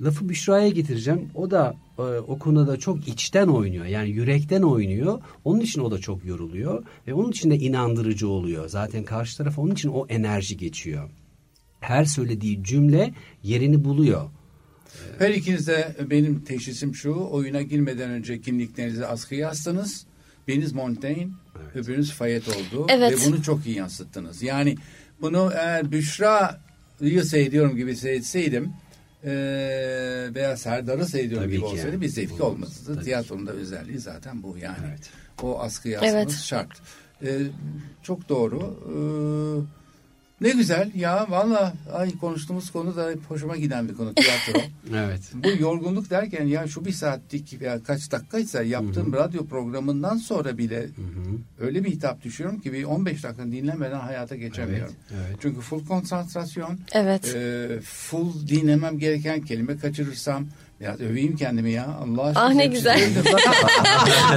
[0.01, 1.29] Lafı Büşra'ya getireceğim.
[1.35, 3.85] O da e, o konuda çok içten oynuyor.
[3.85, 5.21] Yani yürekten oynuyor.
[5.45, 6.83] Onun için o da çok yoruluyor.
[7.07, 8.69] Ve onun için de inandırıcı oluyor.
[8.69, 11.09] Zaten karşı tarafa onun için o enerji geçiyor.
[11.79, 14.29] Her söylediği cümle yerini buluyor.
[15.19, 17.13] Her ikiniz de benim teşhisim şu.
[17.13, 20.05] Oyuna girmeden önce kimliklerinizi askıya astınız.
[20.47, 21.27] Biriniz Montaigne,
[21.75, 22.87] öbürünüz Fayet oldu.
[22.89, 23.11] Evet.
[23.11, 24.43] Ve bunu çok iyi yansıttınız.
[24.43, 24.75] Yani
[25.21, 28.73] bunu eğer Büşra'yı seyrediyorum gibi seyretseydim
[29.23, 32.01] eee veya Serdar'ı seyrediyorum Tabii gibi ki olsaydı yani.
[32.01, 32.85] bir zevki olmazdı.
[32.85, 33.03] tabii ki.
[33.03, 34.77] Tiyatronun da özelliği zaten bu yani.
[34.89, 35.09] Evet.
[35.41, 36.31] O askıya asmanız Evet.
[36.43, 36.81] şart.
[37.21, 37.39] Eee,
[38.03, 38.59] çok doğru.
[38.59, 39.63] Eee,
[40.41, 44.61] ne güzel ya valla ay konuştuğumuz konu da hoşuma giden bir konu tiyatro.
[44.95, 45.21] Evet.
[45.33, 50.87] Bu yorgunluk derken ya şu bir saatlik veya kaç dakikaysa yaptığım radyo programından sonra bile
[51.59, 54.93] öyle bir hitap düşüyorum ki bir 15 dakika dinlemeden hayata geçemiyorum.
[55.11, 55.37] Evet, evet.
[55.41, 57.35] Çünkü full konsantrasyon, Evet.
[57.35, 60.47] e, full dinlemem gereken kelime kaçırırsam
[60.81, 61.85] Biraz öveyim kendimi ya.
[61.85, 62.43] Allah aşkına.
[62.45, 62.99] Ah, ne güzel.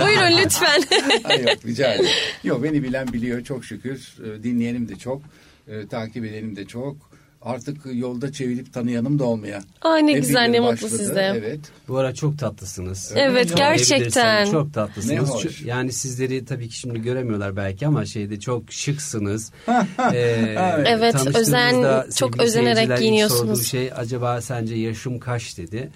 [0.00, 0.82] Buyurun lütfen.
[1.24, 2.10] Ay yok rica ederim.
[2.44, 4.14] Yok beni bilen biliyor çok şükür.
[4.24, 5.22] Ee, Dinleyenim de çok.
[5.68, 6.96] Ee, takip edenim de çok.
[7.42, 9.60] Artık yolda çevirip tanıyanım da olmaya.
[9.82, 11.32] Aa, ne Hep güzel, ne mutlu size.
[11.38, 11.60] Evet.
[11.88, 13.12] Bu ara çok tatlısınız.
[13.16, 14.50] Evet, Ya, gerçekten.
[14.50, 15.10] Çok tatlısınız.
[15.14, 15.48] Ne hoş.
[15.56, 19.52] Şu- Yani sizleri tabii ki şimdi göremiyorlar belki ama şeyde çok şıksınız.
[20.12, 20.54] Ee,
[20.86, 23.40] Evet, özen- çok özenerek giyiniyorsunuz.
[23.58, 25.90] sorduğu şey acaba sence yaşım kaç dedi.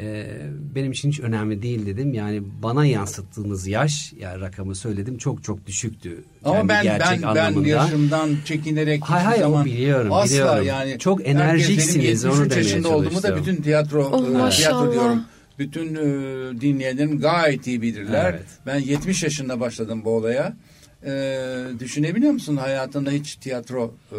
[0.00, 0.26] Ee,
[0.74, 2.14] benim için hiç önemli değil dedim.
[2.14, 6.24] Yani bana yansıttığınız yaş, yani rakamı söyledim çok çok düşüktü.
[6.44, 10.66] Ama ben gerçek ben ben yaşımdan çekinerek Hay hay, zaman biliyorum, asla biliyorum.
[10.66, 13.38] yani Çok enerjiksiniz, onu 73 demeye yaşında olduğumu da çalıştım.
[13.54, 15.22] bütün tiyatro Oh, e, tiyatro diyorum.
[15.58, 18.30] Bütün e, dinleyenlerin gayet iyi bilirler.
[18.30, 18.44] Evet.
[18.66, 20.56] Ben 70 yaşında başladım bu olaya.
[21.04, 21.42] E,
[21.78, 24.18] düşünebiliyor musun hayatında hiç tiyatro e,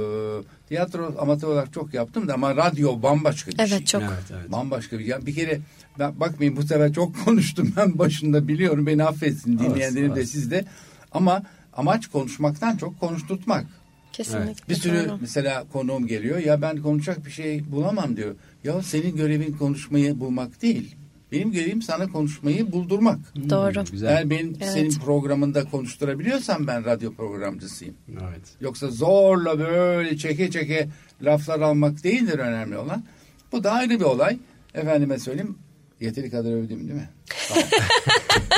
[0.67, 3.77] tiyatro amatör olarak çok yaptım da ama radyo bambaşka bir şey.
[3.77, 4.01] Evet çok.
[4.01, 4.51] Evet, evet.
[4.51, 5.59] Bambaşka bir ya bir kere
[5.99, 10.65] ben bakmayın bu sefer çok konuştum ben başında biliyorum beni affetsin dinleyenlerim de siz de
[11.11, 13.65] ama amaç konuşmaktan çok konuşturtmak.
[14.13, 14.69] Kesinlikle.
[14.69, 15.17] Bir sürü doğru.
[15.21, 18.35] mesela konuğum geliyor ya ben konuşacak bir şey bulamam diyor.
[18.63, 20.95] Ya senin görevin konuşmayı bulmak değil.
[21.31, 23.19] Benim görevim sana konuşmayı buldurmak.
[23.49, 23.75] Doğru.
[23.75, 24.07] Hmm, Güzel.
[24.07, 24.71] Eğer benim Evet.
[24.71, 27.95] senin programında konuşturabiliyorsam ben radyo programcısıyım.
[28.11, 28.41] Evet.
[28.61, 30.89] Yoksa zorla böyle çeke çeke
[31.21, 33.03] laflar almak değildir önemli olan.
[33.51, 34.39] Bu da ayrı bir olay.
[34.73, 35.57] Efendime söyleyeyim
[35.99, 37.09] yeteri kadar övdüm değil mi?
[37.49, 37.63] Tamam.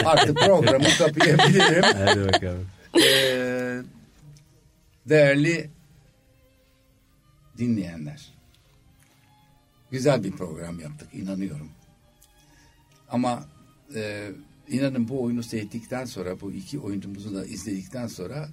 [0.05, 1.83] Artık programı kapayabilirim.
[1.83, 2.67] Hadi bakalım.
[3.05, 3.81] Ee,
[5.05, 5.69] değerli
[7.57, 8.29] dinleyenler.
[9.91, 11.69] Güzel bir program yaptık inanıyorum.
[13.11, 13.43] Ama
[13.95, 14.29] e,
[14.69, 18.49] inanın bu oyunu seyrettikten sonra bu iki oyuncumuzu da izledikten sonra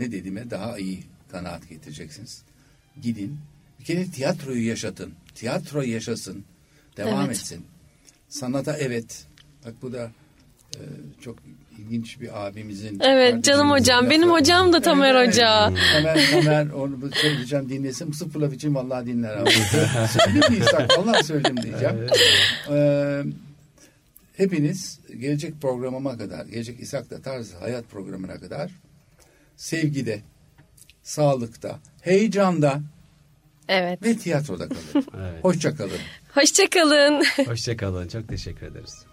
[0.00, 2.42] ne dediğime daha iyi kanaat getireceksiniz.
[3.02, 3.38] Gidin
[3.80, 5.12] bir kere tiyatroyu yaşatın.
[5.34, 6.44] Tiyatro yaşasın.
[6.96, 7.36] Devam Evet.
[7.36, 7.64] etsin.
[8.28, 9.26] Sanata evet.
[9.66, 10.10] Bak bu da
[10.74, 10.80] e,
[11.20, 11.36] çok
[11.78, 13.00] ilginç bir abimizin.
[13.00, 14.10] Evet canım hocam.
[14.10, 15.68] Benim hocam da Tamer Evet, Hoca.
[15.70, 15.78] evet.
[15.92, 18.12] Tamer, Tamer onu bu söyleyeceğim dinlesin.
[18.12, 19.50] Sıfır laf için vallahi dinler abi.
[20.24, 20.98] Söyledim İshak?
[20.98, 21.96] Vallahi söyledim diyeceğim.
[22.70, 23.22] Ee,
[24.38, 28.70] hepiniz gelecek programıma kadar, gelecek İshak'ta tarzı hayat programına kadar
[29.56, 30.20] sevgide,
[31.02, 32.80] sağlıkta, heyecanda
[33.68, 34.02] Evet.
[34.02, 34.80] ve tiyatroda kalın.
[35.20, 35.44] Evet.
[35.44, 35.98] Hoşça kalın.
[36.34, 37.24] Hoşçakalın.
[37.46, 38.08] Hoşçakalın.
[38.08, 39.07] Çok teşekkür ederiz.